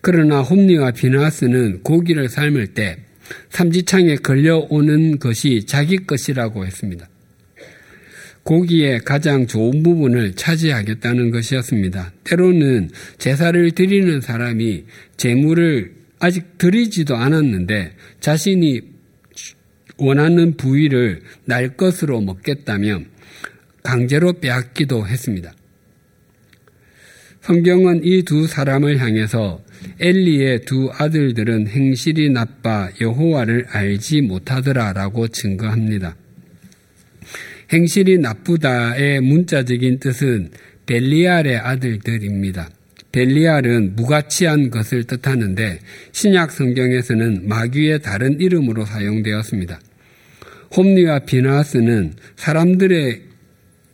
그러나 0.00 0.40
홈니와 0.40 0.90
비나스는 0.92 1.82
고기를 1.82 2.28
삶을 2.28 2.68
때 2.68 2.96
삼지창에 3.50 4.16
걸려오는 4.16 5.18
것이 5.18 5.66
자기 5.66 5.98
것이라고 5.98 6.64
했습니다. 6.66 7.08
고기의 8.48 9.00
가장 9.00 9.46
좋은 9.46 9.82
부분을 9.82 10.32
차지하겠다는 10.32 11.32
것이었습니다. 11.32 12.12
때로는 12.24 12.88
제사를 13.18 13.70
드리는 13.72 14.22
사람이 14.22 14.86
재물을 15.18 15.92
아직 16.18 16.56
드리지도 16.56 17.14
않았는데 17.14 17.92
자신이 18.20 18.80
원하는 19.98 20.56
부위를 20.56 21.20
날 21.44 21.76
것으로 21.76 22.22
먹겠다며 22.22 23.02
강제로 23.82 24.32
빼앗기도 24.32 25.06
했습니다. 25.06 25.52
성경은 27.42 28.00
이 28.02 28.22
두 28.22 28.46
사람을 28.46 28.96
향해서 28.96 29.62
엘리의 30.00 30.64
두 30.64 30.90
아들들은 30.90 31.68
행실이 31.68 32.30
나빠 32.30 32.88
여호와를 32.98 33.66
알지 33.68 34.22
못하더라라고 34.22 35.28
증거합니다. 35.28 36.16
행실이 37.72 38.18
나쁘다의 38.18 39.20
문자적인 39.20 39.98
뜻은 39.98 40.50
벨리알의 40.86 41.58
아들들입니다. 41.58 42.70
벨리알은 43.12 43.96
무가치한 43.96 44.70
것을 44.70 45.04
뜻하는데 45.04 45.80
신약 46.12 46.50
성경에서는 46.50 47.48
마귀의 47.48 48.02
다른 48.02 48.40
이름으로 48.40 48.84
사용되었습니다. 48.84 49.80
홈리와 50.76 51.20
비나스는 51.20 52.14
사람들의 52.36 53.22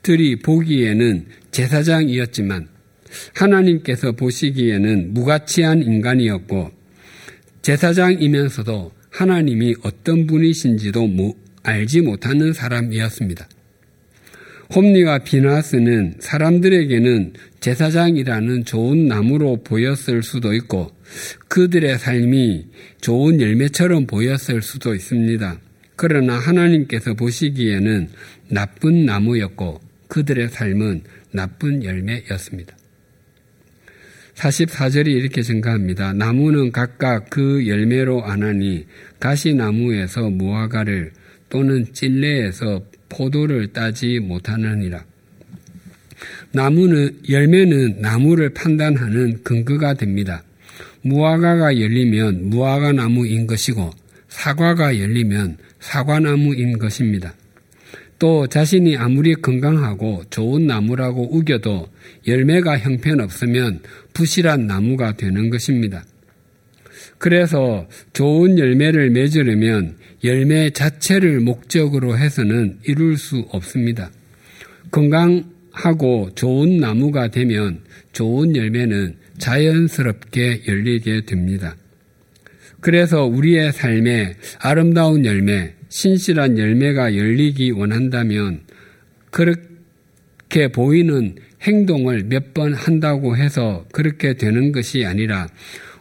들이 0.03 0.37
보기에는 0.37 1.27
제사장이었지만 1.51 2.69
하나님께서 3.35 4.13
보시기에는 4.13 5.15
무가치한 5.15 5.83
인간이었고 5.83 6.71
제사장이면서도 7.63 8.93
하나님이 9.11 9.77
어떤 9.83 10.27
분이신지도 10.27 11.35
알지 11.63 12.03
못하는 12.03 12.53
사람이었습니다. 12.53 13.49
홈리와 14.73 15.19
비나스는 15.19 16.15
사람들에게는 16.21 17.33
제사장이라는 17.61 18.65
좋은 18.65 19.09
나무로 19.09 19.63
보였을 19.63 20.23
수도 20.23 20.55
있고 20.55 20.91
그들의 21.49 21.99
삶이 21.99 22.67
좋은 23.01 23.41
열매처럼 23.41 24.07
보였을 24.07 24.63
수도 24.63 24.95
있습니다. 24.95 25.59
그러나 25.97 26.39
하나님께서 26.39 27.15
보시기에는 27.15 28.09
나쁜 28.49 29.07
나무였고 29.07 29.81
그들의 30.09 30.49
삶은 30.49 31.03
나쁜 31.33 31.85
열매였습니다. 31.85 32.77
44절이 34.35 35.07
이렇게 35.09 35.43
증가합니다. 35.43 36.13
나무는 36.13 36.73
각각 36.73 37.31
그 37.31 37.67
열매로 37.69 38.25
아나니 38.25 38.87
가시나무에서 39.21 40.31
무화과를 40.31 41.13
또는 41.49 41.87
찔레에서 41.93 42.85
포도를 43.15 43.73
따지 43.73 44.19
못하느니라. 44.19 45.05
나무는 46.53 47.19
열매는 47.29 48.01
나무를 48.01 48.51
판단하는 48.51 49.43
근거가 49.43 49.95
됩니다. 49.95 50.43
무화과가 51.03 51.81
열리면 51.81 52.51
무화과 52.51 52.93
나무인 52.93 53.47
것이고 53.47 53.91
사과가 54.29 54.99
열리면 54.99 55.59
사과나무인 55.81 56.79
것입니다. 56.79 57.35
또 58.19 58.47
자신이 58.47 58.97
아무리 58.97 59.35
건강하고 59.35 60.25
좋은 60.31 60.67
나무라고 60.67 61.37
우겨도 61.37 61.89
열매가 62.27 62.79
형편없으면 62.79 63.81
부실한 64.15 64.67
나무가 64.67 65.13
되는 65.17 65.51
것입니다. 65.51 66.05
그래서 67.19 67.87
좋은 68.13 68.59
열매를 68.59 69.11
맺으려면 69.11 69.97
열매 70.23 70.71
자체를 70.71 71.41
목적으로 71.41 72.17
해서는 72.19 72.79
이룰 72.85 73.17
수 73.17 73.47
없습니다. 73.51 74.11
건강하고 74.91 76.31
좋은 76.35 76.79
나무가 76.79 77.29
되면 77.29 77.81
좋은 78.13 78.57
열매는 78.57 79.17
자연스럽게 79.39 80.63
열리게 80.69 81.25
됩니다. 81.27 81.77
그래서 82.81 83.25
우리의 83.25 83.73
삶에 83.73 84.35
아름다운 84.61 85.25
열매, 85.25 85.75
신실한 85.89 86.59
열매가 86.59 87.17
열리기 87.17 87.71
원한다면 87.71 88.61
그렇게 89.31 90.69
보이는 90.73 91.37
행동을 91.63 92.25
몇 92.25 92.53
번 92.55 92.73
한다고 92.73 93.37
해서 93.37 93.85
그렇게 93.93 94.35
되는 94.35 94.71
것이 94.71 95.05
아니라 95.05 95.49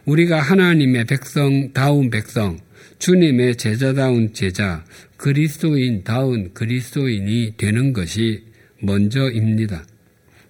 우리가 0.06 0.40
하나님의 0.40 1.06
백성다운 1.06 2.10
백성, 2.10 2.58
주님의 2.98 3.56
제자다운 3.56 4.32
제자, 4.34 4.84
그리스도인다운 5.16 6.52
그리스도인이 6.52 7.54
되는 7.56 7.92
것이 7.92 8.44
먼저입니다. 8.80 9.84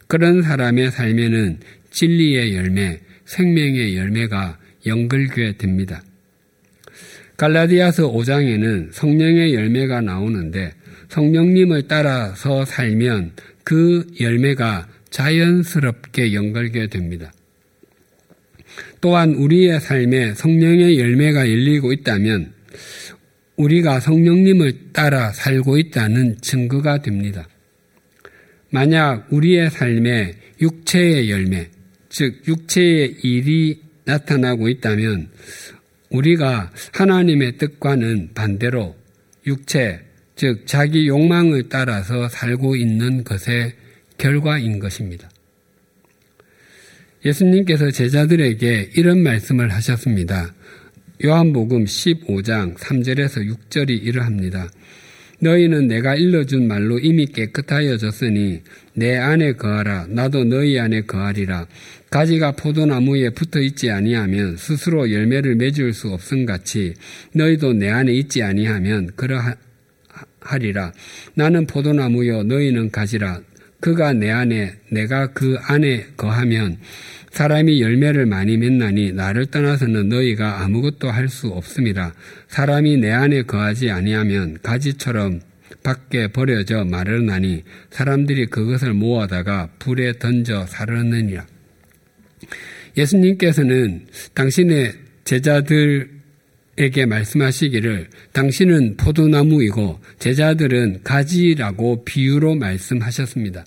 그런 0.08 0.42
사람의 0.42 0.90
삶에는 0.90 1.60
진리의 1.90 2.56
열매, 2.56 3.00
생명의 3.26 3.96
열매가 3.96 4.58
연결게 4.86 5.56
됩니다. 5.56 6.02
갈라디아서 7.36 8.12
5장에는 8.12 8.92
성령의 8.92 9.54
열매가 9.54 10.00
나오는데 10.00 10.72
성령님을 11.08 11.88
따라서 11.88 12.64
살면 12.64 13.32
그 13.62 14.06
열매가 14.20 14.88
자연스럽게 15.10 16.34
연결게 16.34 16.88
됩니다. 16.88 17.32
또한 19.04 19.34
우리의 19.34 19.80
삶에 19.80 20.32
성령의 20.32 20.98
열매가 20.98 21.40
열리고 21.40 21.92
있다면 21.92 22.54
우리가 23.56 24.00
성령님을 24.00 24.92
따라 24.94 25.30
살고 25.30 25.76
있다는 25.76 26.38
증거가 26.40 27.02
됩니다. 27.02 27.46
만약 28.70 29.26
우리의 29.30 29.70
삶에 29.70 30.32
육체의 30.58 31.30
열매, 31.30 31.68
즉 32.08 32.48
육체의 32.48 33.16
일이 33.22 33.82
나타나고 34.06 34.70
있다면 34.70 35.28
우리가 36.08 36.72
하나님의 36.92 37.58
뜻과는 37.58 38.30
반대로 38.32 38.96
육체, 39.46 40.00
즉 40.34 40.66
자기 40.66 41.08
욕망을 41.08 41.68
따라서 41.68 42.26
살고 42.30 42.74
있는 42.74 43.22
것의 43.22 43.74
결과인 44.16 44.78
것입니다. 44.78 45.28
예수님께서 47.24 47.90
제자들에게 47.90 48.90
이런 48.96 49.22
말씀을 49.22 49.72
하셨습니다. 49.72 50.52
요한복음 51.24 51.84
15장 51.84 52.76
3절에서 52.76 53.48
6절이 53.70 54.02
이러합니다. 54.02 54.68
너희는 55.40 55.88
내가 55.88 56.14
일러준 56.14 56.68
말로 56.68 56.98
이미 56.98 57.26
깨끗하여졌으니 57.26 58.62
내 58.94 59.16
안에 59.16 59.54
거하라 59.54 60.06
나도 60.08 60.44
너희 60.44 60.78
안에 60.78 61.02
거하리라 61.02 61.66
가지가 62.10 62.52
포도나무에 62.52 63.30
붙어 63.30 63.60
있지 63.60 63.90
아니하면 63.90 64.56
스스로 64.56 65.10
열매를 65.10 65.56
맺을 65.56 65.92
수 65.92 66.10
없음 66.10 66.46
같이 66.46 66.94
너희도 67.32 67.72
내 67.72 67.90
안에 67.90 68.12
있지 68.12 68.42
아니하면 68.42 69.10
그러하리라. 69.16 70.92
나는 71.34 71.66
포도나무요 71.66 72.44
너희는 72.44 72.90
가지라. 72.90 73.40
그가 73.84 74.14
내 74.14 74.30
안에 74.30 74.72
내가 74.88 75.26
그 75.34 75.58
안에 75.60 76.06
거하면 76.16 76.78
사람이 77.32 77.82
열매를 77.82 78.24
많이 78.24 78.56
맺나니 78.56 79.12
나를 79.12 79.44
떠나서는 79.44 80.08
너희가 80.08 80.62
아무것도 80.62 81.10
할 81.10 81.28
수 81.28 81.48
없습니다. 81.48 82.14
사람이 82.48 82.96
내 82.96 83.10
안에 83.10 83.42
거하지 83.42 83.90
아니하면 83.90 84.56
가지처럼 84.62 85.42
밖에 85.82 86.28
버려져 86.28 86.86
마르나니 86.86 87.64
사람들이 87.90 88.46
그것을 88.46 88.94
모아다가 88.94 89.68
불에 89.78 90.14
던져 90.18 90.64
사르느니라. 90.64 91.46
예수님께서는 92.96 94.06
당신의 94.32 94.94
제자들에게 95.24 96.08
말씀하시기를 97.06 98.08
당신은 98.32 98.96
포도나무이고 98.96 100.00
제자들은 100.20 101.00
가지라고 101.04 102.02
비유로 102.06 102.54
말씀하셨습니다. 102.54 103.66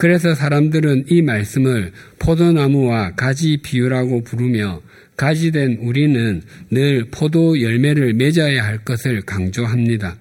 그래서 0.00 0.34
사람들은 0.34 1.04
이 1.10 1.20
말씀을 1.20 1.92
포도나무와 2.18 3.16
가지 3.16 3.58
비유라고 3.58 4.22
부르며 4.22 4.80
가지된 5.18 5.76
우리는 5.82 6.40
늘 6.70 7.04
포도 7.10 7.60
열매를 7.60 8.14
맺어야 8.14 8.64
할 8.64 8.78
것을 8.82 9.20
강조합니다. 9.20 10.16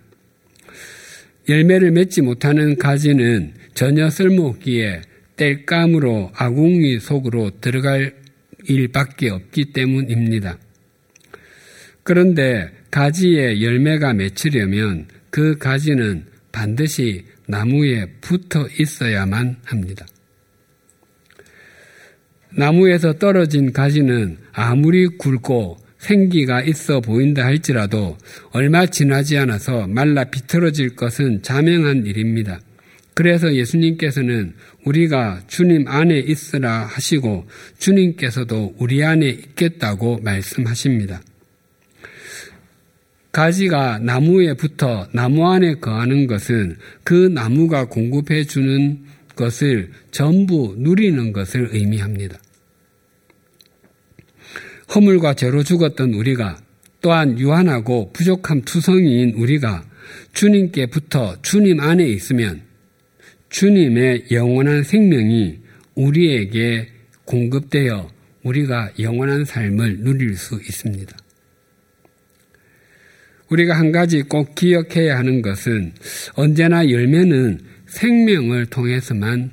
열매를 1.47 1.91
맺지 1.91 2.23
못하는 2.23 2.75
가지는 2.75 3.53
전혀 3.73 4.09
쓸모없기에 4.09 5.01
땔감으로 5.37 6.33
아궁이 6.35 6.99
속으로 6.99 7.51
들어갈 7.61 8.15
일밖에 8.67 9.29
없기 9.29 9.71
때문입니다. 9.71 10.57
그런데 12.03 12.69
가지에 12.91 13.61
열매가 13.61 14.11
맺히려면 14.11 15.07
그 15.29 15.57
가지는 15.57 16.25
반드시 16.51 17.23
나무에 17.49 18.05
붙어 18.21 18.67
있어야만 18.79 19.57
합니다. 19.65 20.05
나무에서 22.55 23.13
떨어진 23.13 23.73
가지는 23.73 24.37
아무리 24.51 25.07
굵고 25.07 25.77
생기가 25.97 26.61
있어 26.61 27.01
보인다 27.01 27.43
할지라도 27.43 28.17
얼마 28.51 28.85
지나지 28.85 29.37
않아서 29.37 29.87
말라 29.87 30.25
비틀어질 30.25 30.95
것은 30.95 31.41
자명한 31.41 32.05
일입니다. 32.05 32.59
그래서 33.15 33.53
예수님께서는 33.53 34.53
우리가 34.85 35.41
주님 35.47 35.87
안에 35.87 36.19
있으라 36.19 36.85
하시고 36.85 37.47
주님께서도 37.79 38.75
우리 38.77 39.03
안에 39.03 39.27
있겠다고 39.27 40.19
말씀하십니다. 40.19 41.21
가지가 43.31 43.99
나무에 43.99 44.53
붙어 44.55 45.07
나무 45.13 45.47
안에 45.47 45.75
거하는 45.75 46.27
것은 46.27 46.77
그 47.03 47.13
나무가 47.13 47.85
공급해 47.85 48.43
주는 48.45 49.03
것을 49.35 49.91
전부 50.11 50.75
누리는 50.77 51.31
것을 51.31 51.69
의미합니다. 51.71 52.37
허물과 54.93 55.35
죄로 55.35 55.63
죽었던 55.63 56.13
우리가 56.13 56.59
또한 57.01 57.39
유한하고 57.39 58.11
부족함 58.11 58.63
투성이인 58.63 59.35
우리가 59.35 59.85
주님께 60.33 60.87
붙어 60.87 61.35
주님 61.41 61.79
안에 61.79 62.05
있으면 62.07 62.63
주님의 63.49 64.25
영원한 64.31 64.83
생명이 64.83 65.59
우리에게 65.95 66.89
공급되어 67.25 68.09
우리가 68.43 68.91
영원한 68.99 69.45
삶을 69.45 69.99
누릴 69.99 70.35
수 70.35 70.55
있습니다. 70.55 71.15
우리가 73.49 73.77
한 73.77 73.91
가지 73.91 74.21
꼭 74.21 74.55
기억해야 74.55 75.17
하는 75.17 75.41
것은 75.41 75.93
언제나 76.33 76.89
열매는 76.89 77.59
생명을 77.87 78.67
통해서만 78.67 79.51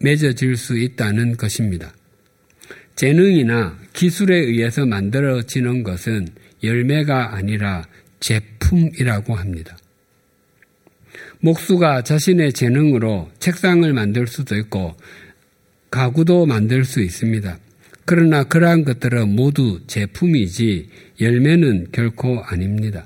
맺어질 0.00 0.56
수 0.56 0.78
있다는 0.78 1.36
것입니다. 1.36 1.94
재능이나 2.96 3.78
기술에 3.92 4.36
의해서 4.36 4.86
만들어지는 4.86 5.82
것은 5.82 6.28
열매가 6.62 7.34
아니라 7.34 7.86
제품이라고 8.20 9.34
합니다. 9.34 9.76
목수가 11.40 12.02
자신의 12.02 12.52
재능으로 12.52 13.30
책상을 13.38 13.90
만들 13.92 14.26
수도 14.26 14.56
있고 14.56 14.96
가구도 15.90 16.46
만들 16.46 16.84
수 16.84 17.00
있습니다. 17.00 17.58
그러나 18.06 18.44
그러한 18.44 18.84
것들은 18.84 19.34
모두 19.34 19.80
제품이지 19.88 20.88
열매는 21.20 21.88
결코 21.90 22.40
아닙니다. 22.40 23.04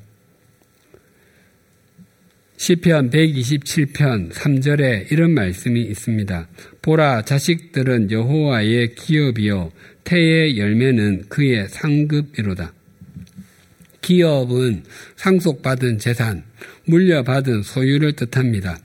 시편 2.59 3.09
127편 3.09 4.31
3절에 4.31 5.11
이런 5.11 5.31
말씀이 5.31 5.81
있습니다. 5.81 6.49
보라 6.83 7.23
자식들은 7.23 8.11
여호와의 8.11 8.95
기업이요 8.95 9.73
태의 10.05 10.59
열매는 10.59 11.31
그의 11.31 11.67
상급이로다. 11.71 12.75
기업은 14.03 14.83
상속받은 15.17 15.99
재산, 15.99 16.43
물려받은 16.85 17.63
소유를 17.63 18.13
뜻합니다. 18.13 18.79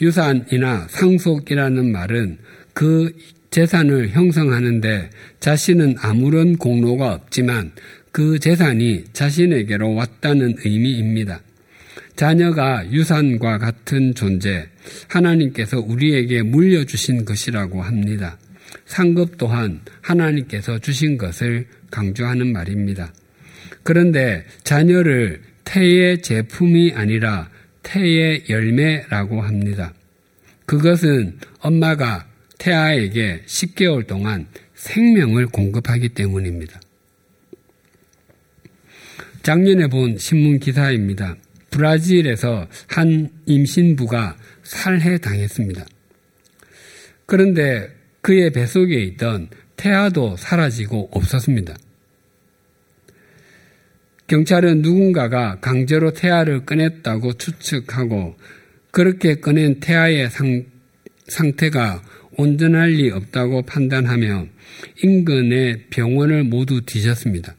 유산이나 0.00 0.86
상속이라는 0.88 1.90
말은 1.90 2.38
그 2.72 3.12
재산을 3.50 4.10
형성하는데 4.10 5.10
자신은 5.40 5.96
아무런 6.00 6.56
공로가 6.56 7.14
없지만 7.14 7.72
그 8.12 8.38
재산이 8.38 9.04
자신에게로 9.12 9.94
왔다는 9.94 10.56
의미입니다. 10.64 11.40
자녀가 12.16 12.84
유산과 12.90 13.58
같은 13.58 14.14
존재, 14.14 14.66
하나님께서 15.08 15.78
우리에게 15.80 16.42
물려주신 16.42 17.24
것이라고 17.24 17.82
합니다. 17.82 18.38
상급 18.86 19.38
또한 19.38 19.80
하나님께서 20.02 20.78
주신 20.78 21.16
것을 21.16 21.66
강조하는 21.90 22.52
말입니다. 22.52 23.12
그런데 23.82 24.44
자녀를 24.64 25.40
태의 25.64 26.22
제품이 26.22 26.92
아니라 26.94 27.48
태의 27.82 28.44
열매라고 28.48 29.40
합니다. 29.40 29.94
그것은 30.66 31.38
엄마가 31.60 32.27
태아에게 32.58 33.42
10개월 33.46 34.06
동안 34.06 34.46
생명을 34.74 35.46
공급하기 35.46 36.10
때문입니다. 36.10 36.80
작년에 39.42 39.86
본 39.86 40.18
신문 40.18 40.58
기사입니다. 40.58 41.36
브라질에서 41.70 42.66
한 42.88 43.30
임신부가 43.46 44.36
살해당했습니다. 44.62 45.86
그런데 47.26 47.94
그의 48.20 48.50
뱃속에 48.50 49.02
있던 49.04 49.48
태아도 49.76 50.36
사라지고 50.36 51.10
없었습니다. 51.12 51.76
경찰은 54.26 54.82
누군가가 54.82 55.58
강제로 55.60 56.12
태아를 56.12 56.66
꺼냈다고 56.66 57.34
추측하고 57.34 58.36
그렇게 58.90 59.36
꺼낸 59.36 59.80
태아의 59.80 60.28
상, 60.30 60.64
상태가 61.26 62.02
온전할 62.38 62.90
리 62.90 63.10
없다고 63.10 63.62
판단하며 63.62 64.46
인근의 65.02 65.86
병원을 65.90 66.44
모두 66.44 66.80
뒤졌습니다. 66.86 67.56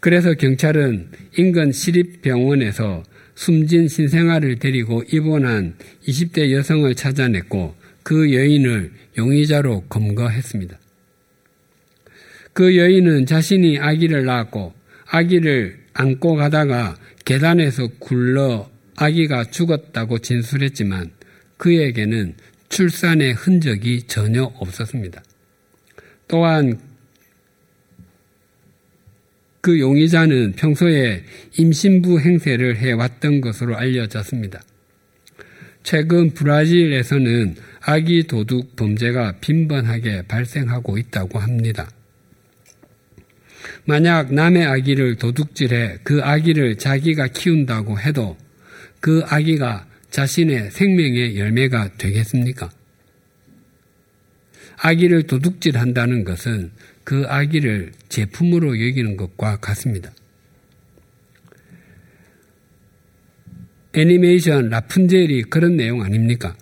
그래서 0.00 0.32
경찰은 0.32 1.10
인근 1.36 1.70
시립병원에서 1.70 3.02
숨진 3.34 3.88
신생아를 3.88 4.58
데리고 4.58 5.02
입원한 5.12 5.74
20대 6.08 6.50
여성을 6.50 6.94
찾아냈고 6.94 7.74
그 8.02 8.32
여인을 8.32 8.92
용의자로 9.18 9.82
검거했습니다. 9.90 10.78
그 12.54 12.74
여인은 12.78 13.26
자신이 13.26 13.78
아기를 13.78 14.24
낳았고 14.24 14.72
아기를 15.08 15.78
안고 15.92 16.36
가다가 16.36 16.96
계단에서 17.26 17.88
굴러 17.98 18.70
아기가 18.96 19.44
죽었다고 19.44 20.20
진술했지만 20.20 21.10
그에게는 21.58 22.34
출산의 22.76 23.32
흔적이 23.32 24.02
전혀 24.02 24.42
없었습니다. 24.42 25.22
또한 26.28 26.78
그 29.62 29.80
용의자는 29.80 30.52
평소에 30.56 31.24
임신부 31.56 32.20
행세를 32.20 32.76
해왔던 32.76 33.40
것으로 33.40 33.78
알려졌습니다. 33.78 34.60
최근 35.84 36.34
브라질에서는 36.34 37.56
아기 37.80 38.24
도둑 38.24 38.76
범죄가 38.76 39.36
빈번하게 39.40 40.26
발생하고 40.28 40.98
있다고 40.98 41.38
합니다. 41.38 41.88
만약 43.86 44.34
남의 44.34 44.66
아기를 44.66 45.16
도둑질해 45.16 46.00
그 46.02 46.20
아기를 46.22 46.76
자기가 46.76 47.28
키운다고 47.28 47.98
해도 48.00 48.36
그 49.00 49.22
아기가 49.24 49.86
자신의 50.16 50.70
생명의 50.70 51.38
열매가 51.38 51.98
되겠습니까? 51.98 52.70
아기를 54.78 55.24
도둑질 55.24 55.76
한다는 55.76 56.24
것은 56.24 56.70
그 57.04 57.26
아기를 57.28 57.92
제품으로 58.08 58.80
여기는 58.80 59.18
것과 59.18 59.58
같습니다. 59.58 60.10
애니메이션 63.94 64.70
라푼젤이 64.70 65.42
그런 65.50 65.76
내용 65.76 66.02
아닙니까? 66.02 66.56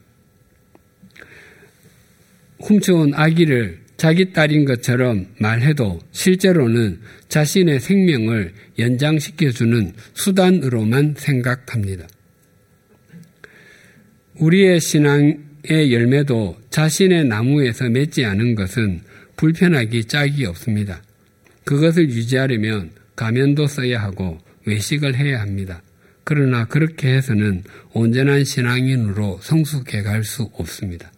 훔쳐온 2.59 3.14
아기를 3.14 3.85
자기 3.97 4.33
딸인 4.33 4.64
것처럼 4.64 5.29
말해도 5.38 6.01
실제로는 6.11 7.01
자신의 7.29 7.79
생명을 7.79 8.53
연장시켜주는 8.81 9.93
수단으로만 10.14 11.14
생각합니다. 11.17 12.09
우리의 14.38 14.81
신앙의 14.81 15.92
열매도 15.92 16.57
자신의 16.70 17.27
나무에서 17.27 17.88
맺지 17.88 18.25
않은 18.25 18.55
것은 18.55 19.01
불편하기 19.37 20.05
짝이 20.05 20.44
없습니다. 20.47 21.03
그것을 21.64 22.11
유지하려면 22.11 22.90
가면도 23.16 23.66
써야 23.66 24.03
하고 24.03 24.38
외식을 24.66 25.14
해야 25.16 25.40
합니다. 25.40 25.83
그러나 26.25 26.64
그렇게 26.64 27.14
해서는 27.14 27.64
온전한 27.92 28.44
신앙인으로 28.44 29.40
성숙해 29.42 30.03
갈 30.03 30.25
수 30.25 30.51
없습니다. 30.55 31.12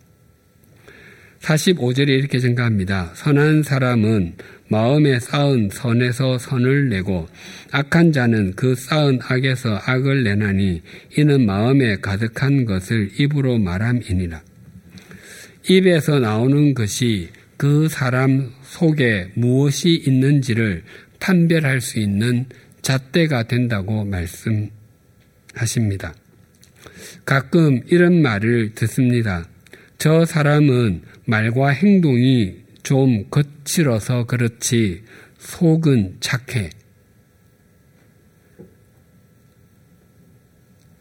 45절에 1.40 2.08
이렇게 2.08 2.38
증가합니다. 2.40 3.12
선한 3.14 3.62
사람은 3.62 4.34
마음에 4.68 5.20
쌓은 5.20 5.70
선에서 5.72 6.38
선을 6.38 6.88
내고 6.88 7.28
악한 7.70 8.12
자는 8.12 8.54
그 8.56 8.74
쌓은 8.74 9.20
악에서 9.22 9.80
악을 9.84 10.24
내나니 10.24 10.82
이는 11.16 11.46
마음에 11.46 11.96
가득한 11.96 12.64
것을 12.64 13.10
입으로 13.18 13.58
말함이니라. 13.58 14.42
입에서 15.68 16.18
나오는 16.18 16.74
것이 16.74 17.28
그 17.56 17.88
사람 17.88 18.52
속에 18.62 19.30
무엇이 19.34 20.02
있는지를 20.06 20.82
판별할 21.20 21.80
수 21.80 21.98
있는 21.98 22.46
잣대가 22.82 23.44
된다고 23.44 24.04
말씀하십니다. 24.04 26.14
가끔 27.24 27.80
이런 27.88 28.22
말을 28.22 28.74
듣습니다. 28.74 29.48
저 29.98 30.24
사람은 30.24 31.02
말과 31.24 31.70
행동이 31.70 32.65
좀 32.86 33.28
거칠어서 33.30 34.26
그렇지 34.26 35.02
속은 35.38 36.18
착해. 36.20 36.70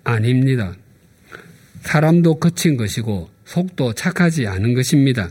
아닙니다. 0.04 0.74
사람도 1.82 2.40
거친 2.40 2.76
것이고 2.76 3.30
속도 3.46 3.94
착하지 3.94 4.48
않은 4.48 4.74
것입니다. 4.74 5.30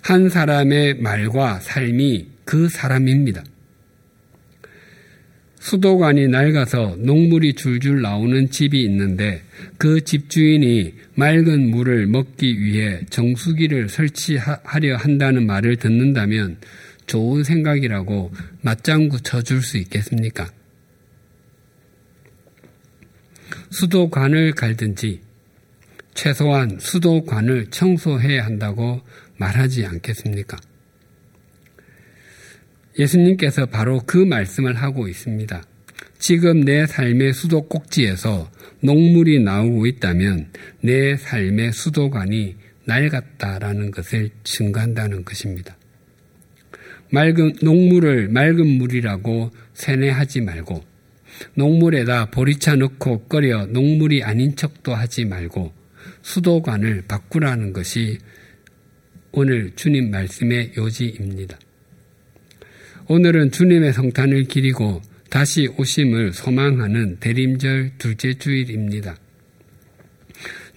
한 0.00 0.28
사람의 0.28 1.00
말과 1.00 1.58
삶이 1.58 2.28
그 2.44 2.68
사람입니다. 2.68 3.42
수도관이 5.68 6.28
낡아서 6.28 6.96
녹물이 6.98 7.52
줄줄 7.52 8.00
나오는 8.00 8.50
집이 8.50 8.82
있는데 8.84 9.42
그 9.76 10.02
집주인이 10.02 10.94
맑은 11.14 11.70
물을 11.70 12.06
먹기 12.06 12.58
위해 12.58 13.00
정수기를 13.10 13.90
설치하려 13.90 14.96
한다는 14.96 15.46
말을 15.46 15.76
듣는다면 15.76 16.56
좋은 17.06 17.44
생각이라고 17.44 18.32
맞장구 18.62 19.20
쳐줄 19.20 19.60
수 19.60 19.76
있겠습니까? 19.76 20.50
수도관을 23.68 24.52
갈든지 24.52 25.20
최소한 26.14 26.78
수도관을 26.80 27.66
청소해야 27.66 28.46
한다고 28.46 29.02
말하지 29.36 29.84
않겠습니까? 29.84 30.56
예수님께서 32.98 33.66
바로 33.66 34.00
그 34.06 34.18
말씀을 34.18 34.74
하고 34.74 35.08
있습니다. 35.08 35.62
지금 36.18 36.60
내 36.60 36.86
삶의 36.86 37.32
수도 37.32 37.62
꼭지에서 37.68 38.50
녹물이 38.80 39.40
나오고 39.40 39.86
있다면 39.86 40.50
내 40.80 41.16
삶의 41.16 41.72
수도관이 41.72 42.56
낡았다라는 42.86 43.90
것을 43.90 44.30
증거한다는 44.44 45.24
것입니다. 45.24 45.76
맑은 47.10 47.54
녹물을 47.62 48.28
맑은 48.28 48.66
물이라고 48.66 49.50
세뇌하지 49.74 50.42
말고 50.42 50.84
녹물에다 51.54 52.30
보리차 52.30 52.74
넣고 52.76 53.28
끓여 53.28 53.66
녹물이 53.66 54.24
아닌 54.24 54.56
척도 54.56 54.94
하지 54.94 55.24
말고 55.24 55.72
수도관을 56.22 57.04
바꾸라는 57.06 57.72
것이 57.72 58.18
오늘 59.32 59.70
주님 59.76 60.10
말씀의 60.10 60.72
요지입니다. 60.76 61.58
오늘은 63.10 63.52
주님의 63.52 63.94
성탄을 63.94 64.44
기리고 64.44 65.00
다시 65.30 65.66
오심을 65.78 66.34
소망하는 66.34 67.16
대림절 67.20 67.92
둘째 67.96 68.34
주일입니다. 68.34 69.16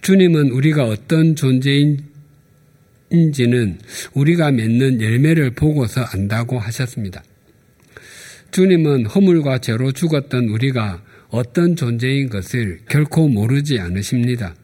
주님은 0.00 0.48
우리가 0.50 0.84
어떤 0.86 1.36
존재인지는 1.36 2.08
우리가 4.14 4.50
맺는 4.50 5.02
열매를 5.02 5.50
보고서 5.50 6.00
안다고 6.04 6.58
하셨습니다. 6.58 7.22
주님은 8.50 9.04
허물과 9.06 9.58
죄로 9.58 9.92
죽었던 9.92 10.48
우리가 10.48 11.02
어떤 11.28 11.76
존재인 11.76 12.30
것을 12.30 12.80
결코 12.88 13.28
모르지 13.28 13.78
않으십니다. 13.78 14.54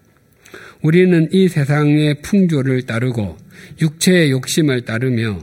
우리는 0.81 1.29
이 1.33 1.49
세상의 1.49 2.23
풍조를 2.23 2.87
따르고 2.87 3.37
육체의 3.83 4.31
욕심을 4.31 4.87
따르며 4.87 5.39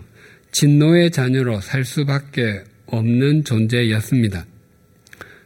진노의 0.56 1.12
자녀로 1.12 1.60
살 1.60 1.84
수밖에 1.84 2.62
없는 2.86 3.44
존재였습니다. 3.44 4.46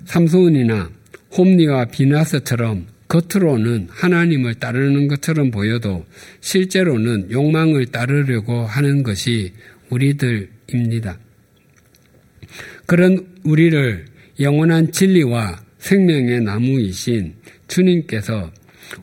삼손이나 0.05 0.91
홈리와 1.36 1.86
비나스처럼 1.86 2.86
겉으로는 3.07 3.88
하나님을 3.89 4.53
따르는 4.55 5.07
것처럼 5.07 5.49
보여도 5.49 6.05
실제로는 6.41 7.32
욕망을 7.32 7.88
따르려고 7.88 8.62
하는 8.68 9.01
것이 9.01 9.51
우리들입니다. 9.89 11.18
그런 12.86 13.26
우리를 13.43 14.05
영원한 14.39 14.91
진리와 14.91 15.60
생명의 15.80 16.41
나무이신 16.41 17.34
주님께서 17.68 18.51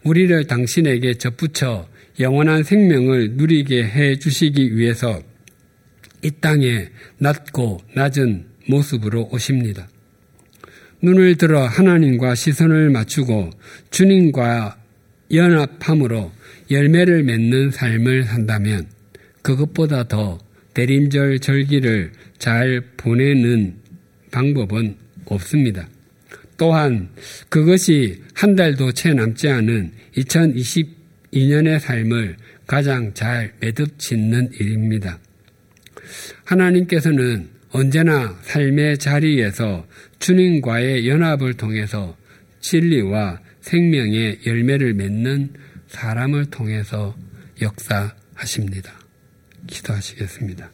우리를 0.04 0.46
당신에게 0.46 1.14
접붙여 1.14 1.88
영원한 2.20 2.62
생명을 2.62 3.32
누리게 3.32 3.82
해 3.82 4.16
주시기 4.16 4.76
위해서 4.76 5.20
이 6.26 6.32
땅에 6.40 6.88
낮고 7.18 7.78
낮은 7.94 8.46
모습으로 8.66 9.28
오십니다. 9.30 9.88
눈을 11.00 11.36
들어 11.36 11.64
하나님과 11.64 12.34
시선을 12.34 12.90
맞추고 12.90 13.50
주님과 13.90 14.76
연합함으로 15.32 16.32
열매를 16.68 17.22
맺는 17.22 17.70
삶을 17.70 18.24
산다면 18.24 18.88
그것보다 19.42 20.08
더 20.08 20.38
대림절 20.74 21.38
절기를 21.38 22.10
잘 22.38 22.82
보내는 22.96 23.76
방법은 24.32 24.96
없습니다. 25.26 25.88
또한 26.56 27.08
그것이 27.48 28.20
한 28.34 28.56
달도 28.56 28.90
채 28.92 29.14
남지 29.14 29.48
않은 29.48 29.92
2022년의 30.16 31.78
삶을 31.78 32.36
가장 32.66 33.14
잘 33.14 33.52
매듭 33.60 34.00
짓는 34.00 34.50
일입니다. 34.58 35.20
하나님께서는 36.44 37.48
언제나 37.70 38.38
삶의 38.42 38.98
자리에서 38.98 39.86
주님과의 40.18 41.08
연합을 41.08 41.54
통해서 41.54 42.16
진리와 42.60 43.40
생명의 43.60 44.40
열매를 44.46 44.94
맺는 44.94 45.52
사람을 45.88 46.46
통해서 46.46 47.16
역사하십니다. 47.60 48.92
기도하시겠습니다. 49.66 50.70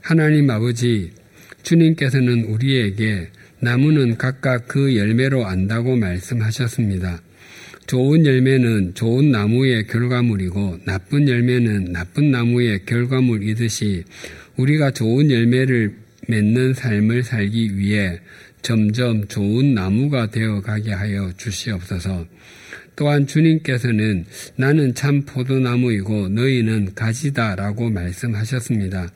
하나님 0.00 0.48
아버지, 0.48 1.12
주님께서는 1.62 2.44
우리에게 2.44 3.30
나무는 3.60 4.16
각각 4.16 4.68
그 4.68 4.96
열매로 4.96 5.46
안다고 5.46 5.96
말씀하셨습니다. 5.96 7.20
좋은 7.88 8.26
열매는 8.26 8.92
좋은 8.92 9.30
나무의 9.30 9.86
결과물이고 9.86 10.80
나쁜 10.84 11.26
열매는 11.26 11.90
나쁜 11.90 12.30
나무의 12.30 12.84
결과물이듯이 12.84 14.04
우리가 14.58 14.90
좋은 14.90 15.30
열매를 15.30 15.96
맺는 16.28 16.74
삶을 16.74 17.22
살기 17.22 17.78
위해 17.78 18.20
점점 18.60 19.26
좋은 19.26 19.72
나무가 19.72 20.30
되어 20.30 20.60
가게 20.60 20.92
하여 20.92 21.32
주시옵소서. 21.38 22.26
또한 22.98 23.28
주님께서는 23.28 24.24
나는 24.56 24.92
참 24.92 25.22
포도나무이고 25.22 26.30
너희는 26.30 26.96
가지다라고 26.96 27.90
말씀하셨습니다. 27.90 29.12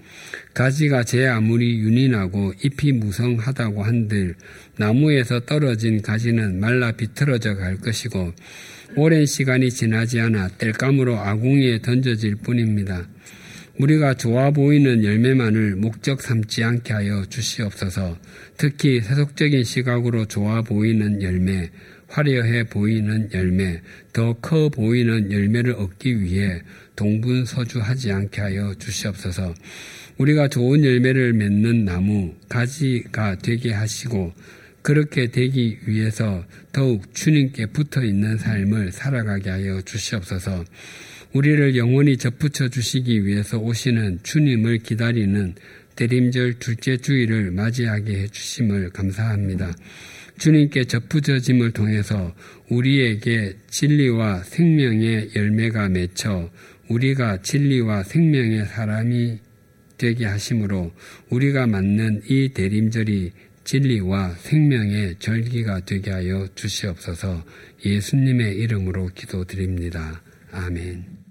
가지가 0.54 1.02
제 1.02 1.26
아무리 1.26 1.80
윤인하고 1.80 2.52
잎이 2.62 2.92
무성하다고 2.92 3.82
한들 3.82 4.36
나무에서 4.76 5.40
떨어진 5.40 6.00
가지는 6.00 6.60
말라 6.60 6.92
비틀어져 6.92 7.56
갈 7.56 7.76
것이고 7.78 8.32
오랜 8.94 9.26
시간이 9.26 9.70
지나지 9.70 10.20
않아 10.20 10.50
땔감으로 10.58 11.18
아궁이에 11.18 11.80
던져질 11.82 12.36
뿐입니다. 12.36 13.08
우리가 13.80 14.14
좋아 14.14 14.52
보이는 14.52 15.02
열매만을 15.02 15.74
목적 15.74 16.22
삼지 16.22 16.62
않게 16.62 16.92
하여 16.92 17.24
주시옵소서. 17.24 18.16
특히 18.56 19.00
세속적인 19.00 19.64
시각으로 19.64 20.26
좋아 20.26 20.62
보이는 20.62 21.20
열매, 21.20 21.70
화려해 22.12 22.64
보이는 22.64 23.30
열매, 23.32 23.80
더 24.12 24.34
커 24.34 24.68
보이는 24.68 25.32
열매를 25.32 25.72
얻기 25.72 26.20
위해 26.20 26.60
동분서주하지 26.94 28.12
않게 28.12 28.40
하여 28.42 28.74
주시옵소서. 28.78 29.54
우리가 30.18 30.48
좋은 30.48 30.84
열매를 30.84 31.32
맺는 31.32 31.86
나무, 31.86 32.34
가지가 32.50 33.38
되게 33.38 33.72
하시고 33.72 34.34
그렇게 34.82 35.30
되기 35.30 35.78
위해서 35.86 36.44
더욱 36.70 37.14
주님께 37.14 37.66
붙어 37.66 38.04
있는 38.04 38.36
삶을 38.36 38.92
살아가게 38.92 39.48
하여 39.48 39.80
주시옵소서. 39.80 40.64
우리를 41.32 41.76
영원히 41.76 42.18
접붙여 42.18 42.68
주시기 42.68 43.24
위해서 43.24 43.56
오시는 43.58 44.18
주님을 44.22 44.78
기다리는 44.78 45.54
대림절 45.96 46.58
둘째 46.58 46.98
주일을 46.98 47.52
맞이하게 47.52 48.18
해 48.18 48.26
주심을 48.26 48.90
감사합니다. 48.90 49.72
주님께 50.38 50.84
접붙여짐을 50.84 51.72
통해서 51.72 52.34
우리에게 52.68 53.56
진리와 53.68 54.42
생명의 54.44 55.30
열매가 55.36 55.88
맺혀 55.90 56.50
우리가 56.88 57.42
진리와 57.42 58.02
생명의 58.02 58.66
사람이 58.66 59.38
되게 59.98 60.26
하심으로 60.26 60.92
우리가 61.30 61.66
맞는 61.66 62.22
이 62.28 62.48
대림절이 62.48 63.32
진리와 63.64 64.30
생명의 64.38 65.16
절기가 65.20 65.84
되게 65.84 66.10
하여 66.10 66.48
주시옵소서 66.54 67.44
예수님의 67.84 68.56
이름으로 68.56 69.10
기도드립니다. 69.14 70.22
아멘. 70.50 71.21